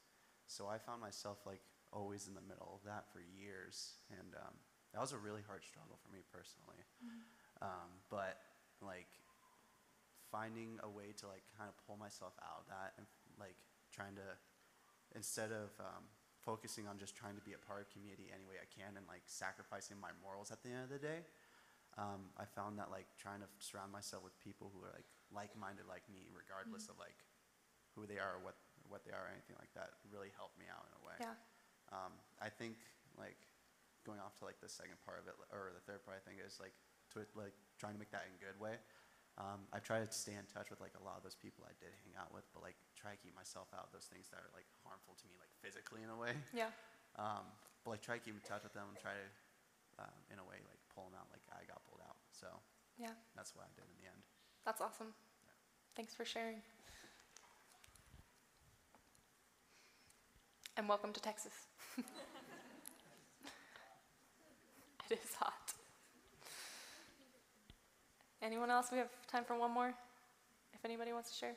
So 0.53 0.69
I 0.69 0.77
found 0.77 1.01
myself 1.01 1.41
like 1.49 1.65
always 1.89 2.29
in 2.29 2.37
the 2.37 2.45
middle 2.45 2.77
of 2.77 2.85
that 2.85 3.09
for 3.09 3.25
years, 3.25 3.97
and 4.13 4.37
um, 4.37 4.53
that 4.93 5.01
was 5.01 5.09
a 5.09 5.17
really 5.17 5.41
hard 5.41 5.65
struggle 5.65 5.97
for 5.97 6.13
me 6.13 6.21
personally. 6.29 6.85
Um, 7.65 7.89
but 8.13 8.37
like 8.85 9.09
finding 10.29 10.77
a 10.85 10.89
way 10.89 11.09
to 11.17 11.25
like 11.25 11.41
kind 11.57 11.65
of 11.65 11.73
pull 11.89 11.97
myself 11.97 12.37
out 12.45 12.61
of 12.61 12.65
that 12.69 12.93
and 13.01 13.09
like 13.41 13.57
trying 13.89 14.13
to 14.21 14.29
instead 15.17 15.49
of 15.49 15.73
um, 15.81 16.05
focusing 16.45 16.85
on 16.85 17.01
just 17.01 17.17
trying 17.17 17.33
to 17.33 17.41
be 17.41 17.57
a 17.57 17.61
part 17.65 17.81
of 17.81 17.89
community 17.89 18.29
any 18.29 18.45
way 18.45 18.61
I 18.61 18.69
can 18.69 18.93
and 18.93 19.05
like 19.09 19.25
sacrificing 19.25 19.97
my 19.97 20.13
morals 20.21 20.53
at 20.53 20.61
the 20.61 20.69
end 20.69 20.85
of 20.85 20.93
the 20.93 21.01
day, 21.01 21.25
um, 21.97 22.29
I 22.37 22.45
found 22.45 22.77
that 22.77 22.93
like 22.93 23.09
trying 23.17 23.41
to 23.41 23.49
surround 23.57 23.89
myself 23.89 24.21
with 24.21 24.37
people 24.37 24.69
who 24.69 24.85
are 24.85 24.93
like 24.93 25.09
like-minded 25.33 25.89
like 25.89 26.05
me, 26.13 26.29
regardless 26.29 26.89
of 26.93 27.01
like 27.01 27.17
who 27.97 28.05
they 28.05 28.21
are 28.21 28.37
or 28.37 28.41
what 28.41 28.57
what 28.93 29.01
they 29.01 29.09
are 29.11 29.25
or 29.25 29.31
anything 29.33 29.57
like 29.57 29.73
that, 29.73 29.97
really 30.13 30.29
helped 30.37 30.53
me 30.61 30.69
out 30.69 30.85
in 30.85 30.93
a 30.93 31.01
way. 31.01 31.17
Yeah. 31.17 31.33
Um, 31.89 32.13
I 32.37 32.53
think 32.53 32.77
like 33.17 33.41
going 34.05 34.21
off 34.21 34.37
to 34.37 34.45
like 34.45 34.61
the 34.61 34.69
second 34.69 35.01
part 35.01 35.17
of 35.17 35.25
it 35.25 35.33
or 35.49 35.73
the 35.73 35.81
third 35.89 36.05
part, 36.05 36.21
I 36.21 36.21
think 36.21 36.37
is 36.37 36.61
like 36.61 36.77
to 37.17 37.25
like 37.33 37.57
trying 37.81 37.97
to 37.97 38.01
make 38.01 38.13
that 38.13 38.29
in 38.29 38.37
a 38.37 38.41
good 38.41 38.55
way. 38.61 38.77
Um, 39.41 39.65
I 39.73 39.81
try 39.81 39.97
to 39.97 40.05
stay 40.13 40.37
in 40.37 40.45
touch 40.45 40.69
with 40.69 40.77
like 40.77 40.93
a 40.93 41.01
lot 41.01 41.17
of 41.17 41.25
those 41.25 41.33
people 41.33 41.65
I 41.65 41.73
did 41.81 41.89
hang 42.05 42.13
out 42.21 42.29
with, 42.29 42.45
but 42.53 42.61
like 42.61 42.77
try 42.93 43.17
to 43.17 43.19
keep 43.19 43.33
myself 43.33 43.73
out 43.73 43.89
of 43.89 43.91
those 43.91 44.05
things 44.05 44.29
that 44.29 44.37
are 44.45 44.53
like 44.53 44.69
harmful 44.85 45.17
to 45.17 45.25
me, 45.25 45.33
like 45.41 45.49
physically 45.57 46.05
in 46.05 46.13
a 46.13 46.17
way. 46.17 46.37
Yeah. 46.53 46.69
Um, 47.17 47.45
but 47.81 47.97
like 47.97 48.05
try 48.05 48.21
to 48.21 48.23
keep 48.23 48.37
in 48.37 48.45
touch 48.45 48.61
with 48.61 48.77
them 48.77 48.85
and 48.93 48.97
try 49.01 49.13
to, 49.17 49.25
um, 50.05 50.17
in 50.29 50.37
a 50.37 50.45
way, 50.45 50.61
like 50.69 50.77
pull 50.93 51.09
them 51.09 51.17
out 51.17 51.29
like 51.33 51.41
I 51.49 51.65
got 51.65 51.81
pulled 51.89 52.01
out. 52.05 52.17
So 52.29 52.45
Yeah. 52.97 53.13
that's 53.33 53.57
what 53.57 53.65
I 53.65 53.71
did 53.73 53.85
in 53.89 53.97
the 54.01 54.05
end. 54.09 54.21
That's 54.65 54.81
awesome. 54.81 55.13
Yeah. 55.45 55.53
Thanks 55.97 56.13
for 56.13 56.25
sharing. 56.25 56.61
And 60.75 60.89
welcome 60.89 61.13
to 61.13 61.21
Texas. 61.21 61.53
it 61.99 62.05
is 65.11 65.33
hot. 65.39 65.53
Anyone 68.41 68.71
else? 68.71 68.87
We 68.91 68.97
have 68.97 69.11
time 69.27 69.43
for 69.43 69.55
one 69.55 69.69
more. 69.69 69.93
If 70.73 70.83
anybody 70.83 71.13
wants 71.13 71.29
to 71.29 71.37
share. 71.37 71.53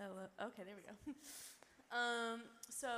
Oh, 0.00 0.46
okay, 0.46 0.62
there 0.64 0.74
we 0.74 0.82
go. 0.82 1.12
um, 1.96 2.40
so 2.70 2.88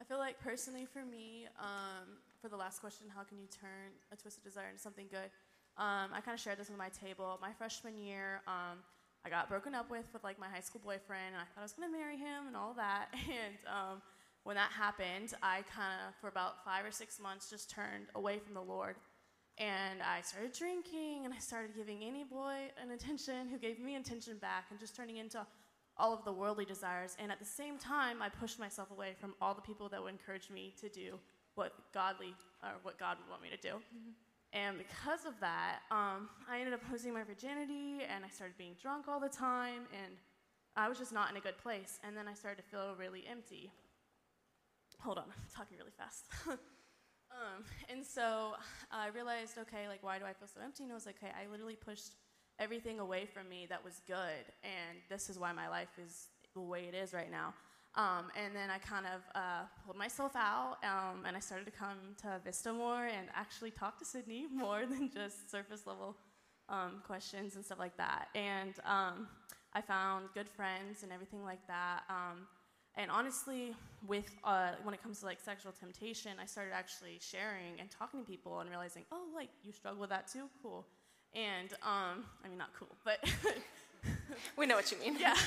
I 0.00 0.04
feel 0.04 0.18
like 0.18 0.38
personally 0.38 0.86
for 0.86 1.04
me, 1.04 1.48
um, 1.58 2.18
for 2.42 2.48
the 2.48 2.56
last 2.56 2.80
question, 2.80 3.06
how 3.14 3.22
can 3.22 3.38
you 3.38 3.46
turn 3.46 3.94
a 4.10 4.16
twisted 4.16 4.42
desire 4.42 4.66
into 4.68 4.82
something 4.82 5.06
good? 5.08 5.30
Um, 5.78 6.10
I 6.12 6.20
kind 6.20 6.34
of 6.34 6.40
shared 6.40 6.58
this 6.58 6.68
with 6.68 6.76
my 6.76 6.90
table. 6.90 7.38
My 7.40 7.52
freshman 7.52 7.96
year, 7.96 8.42
um, 8.48 8.82
I 9.24 9.30
got 9.30 9.48
broken 9.48 9.74
up 9.74 9.88
with 9.90 10.04
with 10.12 10.24
like 10.24 10.40
my 10.40 10.48
high 10.48 10.60
school 10.60 10.80
boyfriend, 10.84 11.32
and 11.32 11.36
I 11.36 11.46
thought 11.46 11.60
I 11.60 11.62
was 11.62 11.72
gonna 11.72 11.92
marry 11.92 12.16
him 12.16 12.48
and 12.48 12.56
all 12.56 12.74
that. 12.74 13.14
And 13.14 13.54
um, 13.70 14.02
when 14.42 14.56
that 14.56 14.72
happened, 14.72 15.32
I 15.40 15.62
kind 15.72 15.94
of 16.08 16.16
for 16.20 16.26
about 16.26 16.64
five 16.64 16.84
or 16.84 16.90
six 16.90 17.20
months 17.20 17.48
just 17.48 17.70
turned 17.70 18.06
away 18.16 18.40
from 18.40 18.54
the 18.54 18.60
Lord. 18.60 18.96
And 19.58 20.02
I 20.02 20.20
started 20.22 20.52
drinking, 20.52 21.24
and 21.24 21.32
I 21.32 21.38
started 21.38 21.76
giving 21.76 22.02
any 22.02 22.24
boy 22.24 22.72
an 22.82 22.90
attention 22.90 23.48
who 23.48 23.58
gave 23.58 23.78
me 23.78 23.94
attention 23.94 24.38
back, 24.38 24.66
and 24.70 24.80
just 24.80 24.96
turning 24.96 25.18
into 25.18 25.46
all 25.96 26.12
of 26.12 26.24
the 26.24 26.32
worldly 26.32 26.64
desires. 26.64 27.16
And 27.20 27.30
at 27.30 27.38
the 27.38 27.44
same 27.44 27.78
time, 27.78 28.20
I 28.20 28.28
pushed 28.28 28.58
myself 28.58 28.90
away 28.90 29.14
from 29.20 29.34
all 29.40 29.54
the 29.54 29.60
people 29.60 29.88
that 29.90 30.02
would 30.02 30.12
encourage 30.12 30.50
me 30.50 30.74
to 30.80 30.88
do 30.88 31.20
what 31.54 31.72
godly 31.92 32.34
or 32.62 32.70
what 32.82 32.98
God 32.98 33.18
would 33.18 33.28
want 33.28 33.42
me 33.42 33.48
to 33.50 33.56
do. 33.56 33.76
And 34.52 34.76
because 34.76 35.24
of 35.24 35.32
that, 35.40 35.80
um, 35.90 36.28
I 36.50 36.58
ended 36.58 36.74
up 36.74 36.80
losing 36.90 37.14
my 37.14 37.24
virginity 37.24 38.04
and 38.04 38.24
I 38.24 38.28
started 38.28 38.56
being 38.58 38.76
drunk 38.80 39.08
all 39.08 39.18
the 39.18 39.28
time 39.28 39.88
and 39.92 40.12
I 40.76 40.88
was 40.88 40.98
just 40.98 41.12
not 41.12 41.30
in 41.30 41.36
a 41.36 41.40
good 41.40 41.58
place. 41.58 41.98
And 42.04 42.16
then 42.16 42.28
I 42.28 42.34
started 42.34 42.62
to 42.62 42.68
feel 42.68 42.94
really 42.98 43.24
empty. 43.30 43.72
Hold 45.00 45.18
on, 45.18 45.24
I'm 45.24 45.48
talking 45.54 45.76
really 45.78 45.92
fast. 45.96 46.26
um, 46.48 47.64
and 47.90 48.04
so 48.04 48.52
I 48.90 49.08
realized, 49.08 49.56
okay, 49.58 49.88
like, 49.88 50.02
why 50.02 50.18
do 50.18 50.24
I 50.24 50.32
feel 50.34 50.48
so 50.48 50.60
empty? 50.62 50.82
And 50.84 50.92
I 50.92 50.94
was 50.94 51.06
like, 51.06 51.16
okay, 51.22 51.32
I 51.32 51.50
literally 51.50 51.76
pushed 51.76 52.14
everything 52.58 53.00
away 53.00 53.26
from 53.26 53.48
me 53.48 53.66
that 53.70 53.82
was 53.82 54.02
good. 54.06 54.44
And 54.62 54.98
this 55.08 55.30
is 55.30 55.38
why 55.38 55.52
my 55.52 55.68
life 55.68 55.98
is 56.02 56.28
the 56.54 56.60
way 56.60 56.84
it 56.92 56.94
is 56.94 57.14
right 57.14 57.30
now. 57.30 57.54
Um, 57.94 58.30
and 58.42 58.56
then 58.56 58.70
I 58.70 58.78
kind 58.78 59.04
of 59.06 59.20
uh, 59.34 59.64
pulled 59.84 59.98
myself 59.98 60.34
out 60.34 60.78
um, 60.82 61.24
and 61.26 61.36
I 61.36 61.40
started 61.40 61.66
to 61.66 61.70
come 61.70 61.98
to 62.22 62.40
Vista 62.42 62.72
more 62.72 63.04
and 63.04 63.28
actually 63.34 63.70
talk 63.70 63.98
to 63.98 64.04
Sydney 64.04 64.46
more 64.54 64.86
than 64.86 65.10
just 65.10 65.50
surface 65.50 65.86
level 65.86 66.16
um, 66.70 67.02
questions 67.06 67.54
and 67.56 67.64
stuff 67.64 67.78
like 67.78 67.96
that. 67.98 68.28
And 68.34 68.72
um, 68.86 69.28
I 69.74 69.82
found 69.82 70.28
good 70.32 70.48
friends 70.48 71.02
and 71.02 71.12
everything 71.12 71.44
like 71.44 71.66
that. 71.68 72.04
Um, 72.08 72.46
and 72.94 73.10
honestly, 73.10 73.74
with 74.06 74.30
uh, 74.44 74.70
when 74.82 74.94
it 74.94 75.02
comes 75.02 75.20
to 75.20 75.26
like 75.26 75.40
sexual 75.40 75.72
temptation, 75.72 76.32
I 76.40 76.46
started 76.46 76.72
actually 76.74 77.18
sharing 77.20 77.78
and 77.78 77.90
talking 77.90 78.20
to 78.20 78.26
people 78.26 78.60
and 78.60 78.70
realizing, 78.70 79.04
oh, 79.12 79.24
like 79.34 79.48
you 79.62 79.72
struggle 79.72 80.00
with 80.00 80.10
that 80.10 80.28
too, 80.28 80.48
cool. 80.62 80.86
And 81.34 81.72
um, 81.82 82.24
I 82.44 82.48
mean, 82.48 82.58
not 82.58 82.70
cool, 82.78 82.94
but 83.04 83.18
We 84.56 84.66
know 84.66 84.76
what 84.76 84.90
you 84.90 84.98
mean. 84.98 85.16
yeah. 85.18 85.36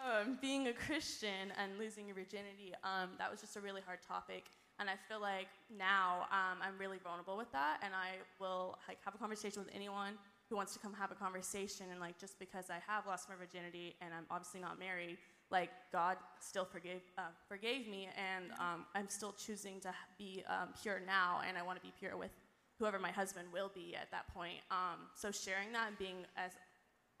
um, 0.00 0.38
being 0.40 0.68
a 0.68 0.72
Christian 0.72 1.52
and 1.60 1.78
losing 1.78 2.06
your 2.06 2.14
virginity, 2.14 2.72
um, 2.84 3.10
that 3.18 3.30
was 3.30 3.40
just 3.40 3.56
a 3.56 3.60
really 3.60 3.82
hard 3.84 4.00
topic. 4.06 4.44
And 4.78 4.88
I 4.88 4.94
feel 5.08 5.20
like 5.20 5.48
now 5.76 6.26
um, 6.32 6.58
I'm 6.62 6.78
really 6.78 6.98
vulnerable 7.04 7.36
with 7.36 7.52
that, 7.52 7.80
and 7.82 7.92
I 7.94 8.16
will 8.40 8.78
like 8.88 8.98
have 9.04 9.14
a 9.14 9.18
conversation 9.18 9.62
with 9.62 9.70
anyone 9.74 10.14
who 10.48 10.56
wants 10.56 10.72
to 10.72 10.78
come 10.78 10.94
have 10.94 11.12
a 11.12 11.14
conversation. 11.14 11.86
And 11.90 12.00
like 12.00 12.18
just 12.18 12.38
because 12.38 12.70
I 12.70 12.78
have 12.86 13.06
lost 13.06 13.28
my 13.28 13.34
virginity 13.36 13.94
and 14.00 14.14
I'm 14.14 14.24
obviously 14.30 14.60
not 14.60 14.78
married, 14.78 15.18
like 15.50 15.70
God 15.92 16.16
still 16.40 16.64
forgave 16.64 17.02
uh, 17.18 17.32
forgave 17.46 17.88
me, 17.88 18.08
and 18.16 18.52
um, 18.52 18.86
I'm 18.94 19.08
still 19.08 19.32
choosing 19.32 19.80
to 19.80 19.92
be 20.16 20.44
um, 20.48 20.70
pure 20.82 21.02
now, 21.06 21.42
and 21.46 21.58
I 21.58 21.62
want 21.62 21.76
to 21.76 21.82
be 21.82 21.92
pure 21.98 22.16
with 22.16 22.30
whoever 22.78 22.98
my 22.98 23.10
husband 23.10 23.48
will 23.52 23.70
be 23.74 23.94
at 23.94 24.10
that 24.10 24.32
point. 24.32 24.56
Um, 24.70 25.00
so 25.14 25.30
sharing 25.30 25.70
that 25.72 25.88
and 25.88 25.98
being 25.98 26.24
as 26.36 26.52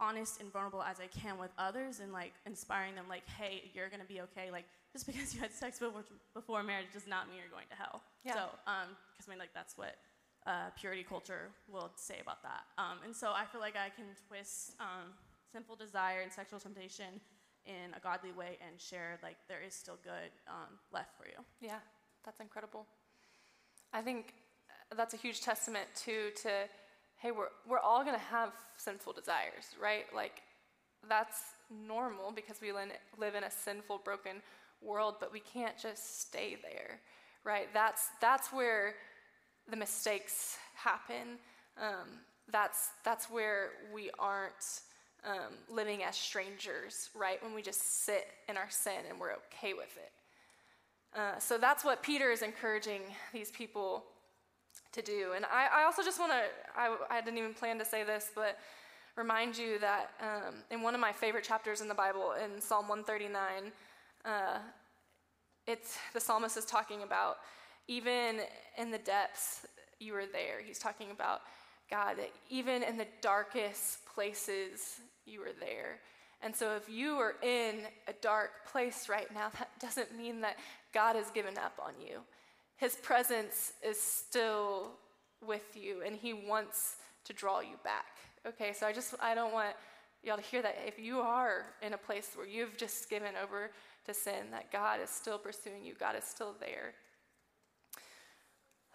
honest 0.00 0.40
and 0.40 0.52
vulnerable 0.52 0.82
as 0.82 0.98
I 0.98 1.06
can 1.06 1.38
with 1.38 1.50
others 1.58 2.00
and 2.00 2.12
like 2.12 2.32
inspiring 2.46 2.94
them 2.94 3.04
like, 3.08 3.28
hey, 3.28 3.70
you're 3.74 3.88
gonna 3.88 4.08
be 4.08 4.20
okay. 4.22 4.50
Like 4.50 4.64
just 4.92 5.06
because 5.10 5.34
you 5.34 5.40
had 5.40 5.52
sex 5.52 5.78
before, 5.78 6.02
before 6.34 6.62
marriage 6.62 6.86
does 6.92 7.06
not 7.06 7.28
mean 7.28 7.38
you're 7.38 7.52
going 7.52 7.68
to 7.70 7.76
hell. 7.76 8.02
Yeah. 8.24 8.34
So, 8.34 8.40
um, 8.66 8.96
because 9.12 9.28
I 9.28 9.30
mean 9.30 9.38
like 9.38 9.54
that's 9.54 9.76
what 9.76 9.96
uh, 10.46 10.70
purity 10.78 11.04
culture 11.06 11.50
will 11.70 11.90
say 11.96 12.16
about 12.20 12.42
that. 12.42 12.64
Um, 12.78 12.98
and 13.04 13.14
so 13.14 13.32
I 13.32 13.44
feel 13.44 13.60
like 13.60 13.76
I 13.76 13.90
can 13.90 14.06
twist 14.28 14.72
um, 14.80 15.12
sinful 15.52 15.76
desire 15.76 16.20
and 16.22 16.32
sexual 16.32 16.58
temptation 16.58 17.20
in 17.66 17.92
a 17.94 18.00
godly 18.00 18.32
way 18.32 18.56
and 18.66 18.80
share 18.80 19.18
like 19.22 19.36
there 19.48 19.60
is 19.64 19.74
still 19.74 19.98
good 20.02 20.32
um, 20.48 20.78
left 20.92 21.16
for 21.16 21.26
you. 21.26 21.44
Yeah, 21.60 21.78
that's 22.24 22.40
incredible. 22.40 22.86
I 23.92 24.00
think 24.00 24.34
uh, 24.90 24.96
that's 24.96 25.14
a 25.14 25.16
huge 25.16 25.40
testament 25.40 25.86
too 25.94 26.30
to 26.42 26.50
hey, 27.20 27.30
we're 27.30 27.48
we're 27.68 27.78
all 27.78 28.04
gonna 28.04 28.18
have 28.18 28.52
sinful 28.76 29.12
desires, 29.12 29.76
right? 29.80 30.04
Like 30.14 30.42
that's 31.08 31.42
normal 31.70 32.32
because 32.32 32.60
we 32.60 32.72
live 32.72 33.34
in 33.34 33.44
a 33.44 33.50
sinful, 33.50 34.00
broken 34.04 34.36
world, 34.82 35.16
but 35.20 35.32
we 35.32 35.40
can't 35.40 35.78
just 35.78 36.20
stay 36.22 36.56
there, 36.62 37.00
right? 37.44 37.68
That's 37.72 38.08
that's 38.20 38.52
where 38.52 38.94
the 39.70 39.76
mistakes 39.76 40.56
happen. 40.74 41.38
Um, 41.80 42.08
that's 42.50 42.90
that's 43.04 43.30
where 43.30 43.70
we 43.94 44.10
aren't 44.18 44.80
um, 45.24 45.54
living 45.68 46.02
as 46.02 46.16
strangers, 46.16 47.10
right? 47.14 47.42
When 47.42 47.54
we 47.54 47.62
just 47.62 48.04
sit 48.04 48.26
in 48.48 48.56
our 48.56 48.70
sin 48.70 49.04
and 49.08 49.20
we're 49.20 49.32
okay 49.32 49.74
with 49.74 49.94
it. 49.96 50.12
Uh, 51.18 51.38
so 51.38 51.58
that's 51.58 51.84
what 51.84 52.02
Peter 52.02 52.30
is 52.30 52.40
encouraging 52.42 53.02
these 53.32 53.50
people 53.50 54.04
to 54.92 55.02
do. 55.02 55.32
And 55.36 55.44
I, 55.44 55.82
I 55.82 55.84
also 55.84 56.02
just 56.02 56.18
want 56.18 56.32
to, 56.32 56.42
I, 56.76 56.96
I, 57.10 57.20
didn't 57.20 57.38
even 57.38 57.54
plan 57.54 57.78
to 57.78 57.84
say 57.84 58.04
this, 58.04 58.30
but 58.34 58.58
remind 59.16 59.56
you 59.56 59.78
that 59.78 60.10
um, 60.20 60.54
in 60.70 60.82
one 60.82 60.94
of 60.94 61.00
my 61.00 61.12
favorite 61.12 61.44
chapters 61.44 61.80
in 61.80 61.88
the 61.88 61.94
Bible, 61.94 62.34
in 62.42 62.60
Psalm 62.60 62.88
139, 62.88 63.72
uh, 64.24 64.58
it's, 65.66 65.98
the 66.12 66.20
psalmist 66.20 66.56
is 66.56 66.64
talking 66.64 67.02
about 67.02 67.36
even 67.88 68.40
in 68.78 68.90
the 68.90 68.98
depths, 68.98 69.66
you 69.98 70.12
were 70.12 70.26
there. 70.26 70.60
He's 70.64 70.78
talking 70.78 71.10
about 71.10 71.42
God, 71.90 72.18
that 72.18 72.30
even 72.48 72.82
in 72.82 72.96
the 72.96 73.06
darkest 73.20 74.06
places, 74.06 75.00
you 75.26 75.40
were 75.40 75.52
there. 75.58 75.98
And 76.42 76.54
so, 76.54 76.76
if 76.76 76.88
you 76.88 77.16
are 77.16 77.34
in 77.42 77.80
a 78.08 78.12
dark 78.22 78.50
place 78.70 79.08
right 79.08 79.32
now, 79.34 79.50
that 79.58 79.68
doesn't 79.80 80.16
mean 80.16 80.40
that 80.40 80.56
God 80.94 81.16
has 81.16 81.30
given 81.30 81.58
up 81.58 81.78
on 81.84 81.92
you. 82.00 82.20
His 82.80 82.96
presence 82.96 83.74
is 83.86 84.00
still 84.00 84.92
with 85.46 85.76
you, 85.76 86.02
and 86.04 86.16
He 86.16 86.32
wants 86.32 86.96
to 87.24 87.34
draw 87.34 87.60
you 87.60 87.76
back. 87.84 88.06
Okay, 88.46 88.72
so 88.72 88.86
I 88.86 88.92
just, 88.94 89.14
I 89.20 89.34
don't 89.34 89.52
want 89.52 89.76
y'all 90.22 90.38
to 90.38 90.42
hear 90.42 90.62
that. 90.62 90.78
If 90.86 90.98
you 90.98 91.20
are 91.20 91.66
in 91.82 91.92
a 91.92 91.98
place 91.98 92.30
where 92.34 92.46
you've 92.46 92.78
just 92.78 93.10
given 93.10 93.34
over 93.42 93.70
to 94.06 94.14
sin, 94.14 94.50
that 94.52 94.72
God 94.72 94.98
is 95.02 95.10
still 95.10 95.36
pursuing 95.36 95.84
you, 95.84 95.92
God 96.00 96.16
is 96.16 96.24
still 96.24 96.54
there. 96.58 96.94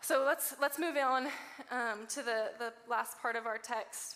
So 0.01 0.23
let's, 0.25 0.55
let's 0.59 0.79
move 0.79 0.97
on 0.97 1.27
um, 1.69 2.07
to 2.09 2.23
the, 2.23 2.49
the 2.57 2.73
last 2.89 3.21
part 3.21 3.35
of 3.35 3.45
our 3.45 3.59
text. 3.59 4.15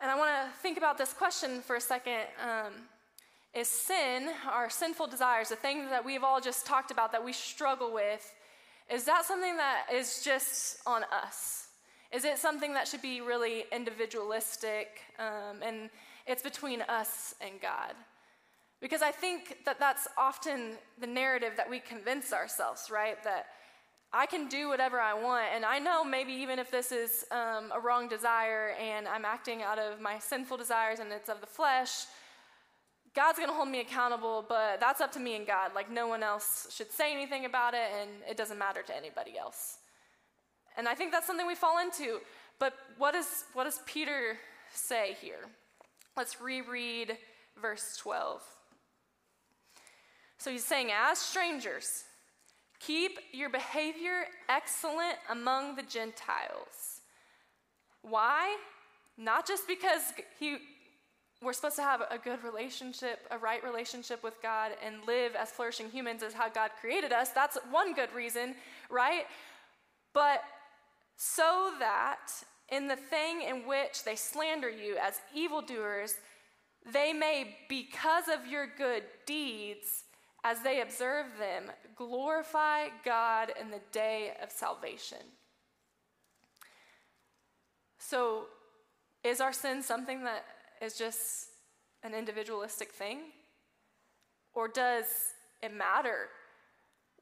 And 0.00 0.10
I 0.10 0.16
want 0.16 0.30
to 0.30 0.60
think 0.60 0.76
about 0.76 0.98
this 0.98 1.12
question 1.12 1.60
for 1.62 1.76
a 1.76 1.80
second. 1.80 2.22
Um, 2.42 2.72
is 3.56 3.68
sin, 3.68 4.28
our 4.50 4.68
sinful 4.68 5.06
desires, 5.06 5.48
the 5.48 5.56
things 5.56 5.88
that 5.88 6.04
we've 6.04 6.22
all 6.22 6.40
just 6.40 6.66
talked 6.66 6.90
about 6.90 7.10
that 7.12 7.24
we 7.24 7.32
struggle 7.32 7.92
with, 7.92 8.34
is 8.90 9.04
that 9.04 9.24
something 9.24 9.56
that 9.56 9.86
is 9.92 10.22
just 10.22 10.78
on 10.86 11.02
us? 11.04 11.68
Is 12.12 12.24
it 12.24 12.38
something 12.38 12.74
that 12.74 12.86
should 12.86 13.02
be 13.02 13.22
really 13.22 13.64
individualistic 13.72 15.00
um, 15.18 15.62
and 15.62 15.90
it's 16.26 16.42
between 16.42 16.82
us 16.82 17.34
and 17.40 17.60
God? 17.60 17.94
Because 18.80 19.00
I 19.00 19.10
think 19.10 19.64
that 19.64 19.80
that's 19.80 20.06
often 20.18 20.72
the 21.00 21.06
narrative 21.06 21.54
that 21.56 21.68
we 21.68 21.80
convince 21.80 22.34
ourselves, 22.34 22.90
right? 22.90 23.22
That 23.24 23.46
I 24.12 24.26
can 24.26 24.48
do 24.48 24.68
whatever 24.68 25.00
I 25.00 25.14
want. 25.14 25.46
And 25.54 25.64
I 25.64 25.78
know 25.78 26.04
maybe 26.04 26.32
even 26.32 26.58
if 26.58 26.70
this 26.70 26.92
is 26.92 27.24
um, 27.30 27.72
a 27.74 27.80
wrong 27.80 28.06
desire 28.06 28.74
and 28.78 29.08
I'm 29.08 29.24
acting 29.24 29.62
out 29.62 29.78
of 29.78 29.98
my 30.00 30.18
sinful 30.18 30.58
desires 30.58 30.98
and 30.98 31.10
it's 31.10 31.30
of 31.30 31.40
the 31.40 31.46
flesh, 31.46 32.04
God's 33.16 33.38
going 33.38 33.48
to 33.48 33.54
hold 33.54 33.70
me 33.70 33.80
accountable, 33.80 34.44
but 34.46 34.78
that's 34.78 35.00
up 35.00 35.10
to 35.12 35.18
me 35.18 35.36
and 35.36 35.46
God. 35.46 35.70
Like, 35.74 35.90
no 35.90 36.06
one 36.06 36.22
else 36.22 36.68
should 36.70 36.92
say 36.92 37.14
anything 37.14 37.46
about 37.46 37.72
it, 37.72 37.88
and 37.98 38.10
it 38.28 38.36
doesn't 38.36 38.58
matter 38.58 38.82
to 38.82 38.94
anybody 38.94 39.38
else. 39.38 39.78
And 40.76 40.86
I 40.86 40.94
think 40.94 41.12
that's 41.12 41.26
something 41.26 41.46
we 41.46 41.54
fall 41.54 41.78
into. 41.78 42.20
But 42.58 42.74
what, 42.98 43.14
is, 43.14 43.44
what 43.54 43.64
does 43.64 43.80
Peter 43.86 44.36
say 44.70 45.16
here? 45.18 45.48
Let's 46.14 46.42
reread 46.42 47.16
verse 47.60 47.96
12. 48.02 48.42
So 50.36 50.50
he's 50.50 50.64
saying, 50.64 50.90
As 50.94 51.16
strangers, 51.16 52.04
keep 52.80 53.18
your 53.32 53.48
behavior 53.48 54.26
excellent 54.50 55.16
among 55.30 55.76
the 55.76 55.82
Gentiles. 55.82 57.00
Why? 58.02 58.58
Not 59.16 59.46
just 59.46 59.66
because 59.66 60.02
he 60.38 60.58
we're 61.46 61.52
supposed 61.52 61.76
to 61.76 61.82
have 61.82 62.02
a 62.10 62.18
good 62.18 62.42
relationship, 62.42 63.20
a 63.30 63.38
right 63.38 63.62
relationship 63.62 64.24
with 64.24 64.42
God, 64.42 64.72
and 64.84 64.96
live 65.06 65.36
as 65.36 65.50
flourishing 65.50 65.88
humans 65.88 66.24
as 66.24 66.32
how 66.32 66.48
God 66.48 66.72
created 66.80 67.12
us. 67.12 67.30
That's 67.30 67.56
one 67.70 67.94
good 67.94 68.12
reason, 68.12 68.56
right? 68.90 69.26
But 70.12 70.42
so 71.16 71.72
that 71.78 72.32
in 72.68 72.88
the 72.88 72.96
thing 72.96 73.42
in 73.42 73.66
which 73.66 74.02
they 74.04 74.16
slander 74.16 74.68
you 74.68 74.96
as 75.00 75.20
evildoers, 75.32 76.14
they 76.92 77.12
may, 77.12 77.56
because 77.68 78.24
of 78.28 78.46
your 78.50 78.66
good 78.66 79.04
deeds, 79.24 80.02
as 80.42 80.62
they 80.62 80.80
observe 80.80 81.26
them, 81.38 81.70
glorify 81.94 82.88
God 83.04 83.52
in 83.60 83.70
the 83.70 83.80
day 83.92 84.32
of 84.42 84.50
salvation. 84.50 85.18
So, 87.98 88.46
is 89.24 89.40
our 89.40 89.52
sin 89.52 89.82
something 89.82 90.22
that 90.24 90.44
is 90.82 90.94
just 90.98 91.46
an 92.02 92.14
individualistic 92.14 92.92
thing? 92.92 93.18
Or 94.54 94.68
does 94.68 95.06
it 95.62 95.74
matter 95.74 96.28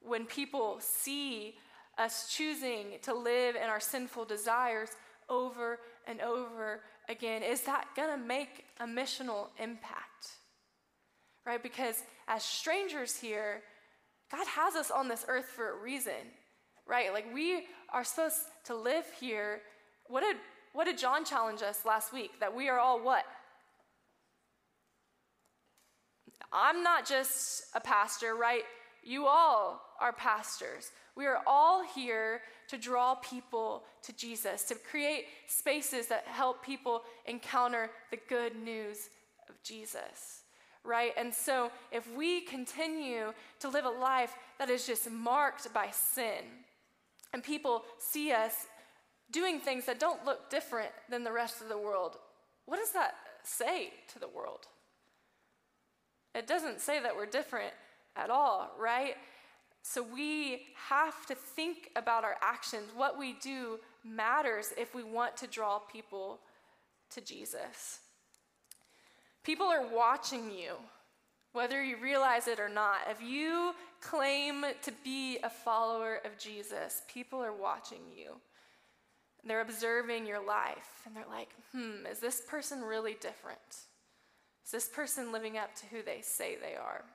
when 0.01 0.25
people 0.25 0.77
see 0.79 1.55
us 1.97 2.29
choosing 2.29 2.99
to 3.03 3.13
live 3.13 3.55
in 3.55 3.63
our 3.63 3.79
sinful 3.79 4.25
desires 4.25 4.89
over 5.29 5.79
and 6.07 6.21
over 6.21 6.81
again? 7.09 7.43
Is 7.43 7.61
that 7.61 7.87
going 7.95 8.09
to 8.09 8.25
make 8.25 8.65
a 8.79 8.85
missional 8.85 9.47
impact? 9.59 10.27
Right? 11.45 11.61
Because 11.61 12.03
as 12.27 12.43
strangers 12.43 13.17
here, 13.17 13.61
God 14.31 14.47
has 14.47 14.75
us 14.75 14.91
on 14.91 15.07
this 15.07 15.25
earth 15.27 15.45
for 15.45 15.71
a 15.71 15.81
reason. 15.81 16.13
right? 16.87 17.13
Like 17.13 17.33
we 17.33 17.63
are 17.93 18.03
supposed 18.03 18.37
to 18.65 18.75
live 18.75 19.05
here. 19.19 19.61
What 20.07 20.21
did 20.21 20.37
what 20.73 20.85
did 20.85 20.97
John 20.97 21.23
challenge 21.23 21.61
us 21.61 21.85
last 21.85 22.11
week? 22.11 22.39
That 22.41 22.53
we 22.55 22.67
are 22.69 22.79
all 22.79 23.01
what? 23.01 23.23
I'm 26.55 26.83
not 26.83 27.05
just 27.05 27.65
a 27.75 27.81
pastor, 27.81 28.35
right? 28.35 28.63
You 29.03 29.27
all 29.27 29.81
are 29.99 30.13
pastors. 30.13 30.91
We 31.17 31.25
are 31.25 31.41
all 31.45 31.83
here 31.83 32.41
to 32.69 32.77
draw 32.77 33.15
people 33.15 33.83
to 34.03 34.13
Jesus, 34.15 34.63
to 34.63 34.75
create 34.75 35.25
spaces 35.47 36.07
that 36.07 36.23
help 36.25 36.63
people 36.63 37.03
encounter 37.25 37.91
the 38.09 38.19
good 38.29 38.55
news 38.55 39.09
of 39.49 39.61
Jesus, 39.63 40.43
right? 40.85 41.11
And 41.17 41.33
so 41.33 41.71
if 41.91 42.09
we 42.15 42.41
continue 42.41 43.33
to 43.59 43.69
live 43.69 43.85
a 43.85 43.89
life 43.89 44.33
that 44.57 44.69
is 44.69 44.87
just 44.87 45.11
marked 45.11 45.73
by 45.73 45.89
sin, 45.91 46.43
and 47.33 47.43
people 47.43 47.83
see 47.99 48.31
us 48.31 48.53
doing 49.29 49.59
things 49.59 49.85
that 49.87 49.99
don't 49.99 50.23
look 50.23 50.49
different 50.49 50.91
than 51.09 51.25
the 51.25 51.31
rest 51.33 51.61
of 51.61 51.67
the 51.67 51.77
world, 51.77 52.15
what 52.65 52.77
does 52.77 52.91
that 52.91 53.15
say 53.43 53.89
to 54.13 54.19
the 54.19 54.27
world? 54.27 54.67
It 56.35 56.47
doesn't 56.47 56.81
say 56.81 56.99
that 56.99 57.15
we're 57.15 57.25
different 57.25 57.71
at 58.17 58.29
all, 58.29 58.71
right? 58.77 59.15
So 59.81 60.03
we 60.03 60.63
have 60.89 61.25
to 61.27 61.35
think 61.35 61.91
about 61.95 62.23
our 62.23 62.35
actions. 62.41 62.89
What 62.95 63.17
we 63.17 63.33
do 63.41 63.79
matters 64.03 64.73
if 64.77 64.93
we 64.93 65.03
want 65.03 65.37
to 65.37 65.47
draw 65.47 65.79
people 65.79 66.39
to 67.11 67.21
Jesus. 67.21 67.99
People 69.43 69.67
are 69.67 69.87
watching 69.87 70.51
you, 70.51 70.73
whether 71.53 71.83
you 71.83 71.97
realize 71.97 72.47
it 72.47 72.59
or 72.59 72.67
not. 72.67 72.97
If 73.09 73.21
you 73.21 73.73
claim 74.01 74.65
to 74.81 74.91
be 75.03 75.37
a 75.43 75.49
follower 75.49 76.19
of 76.25 76.37
Jesus, 76.37 77.03
people 77.07 77.39
are 77.39 77.53
watching 77.53 78.01
you. 78.13 78.31
They're 79.45 79.61
observing 79.61 80.25
your 80.25 80.45
life 80.45 81.03
and 81.05 81.15
they're 81.15 81.23
like, 81.29 81.49
hmm, 81.71 82.05
is 82.11 82.19
this 82.19 82.41
person 82.41 82.81
really 82.81 83.15
different? 83.21 83.59
Is 84.65 84.71
this 84.71 84.87
person 84.87 85.31
living 85.31 85.57
up 85.57 85.75
to 85.75 85.85
who 85.85 86.01
they 86.01 86.21
say 86.21 86.55
they 86.55 86.75
are? 86.75 87.05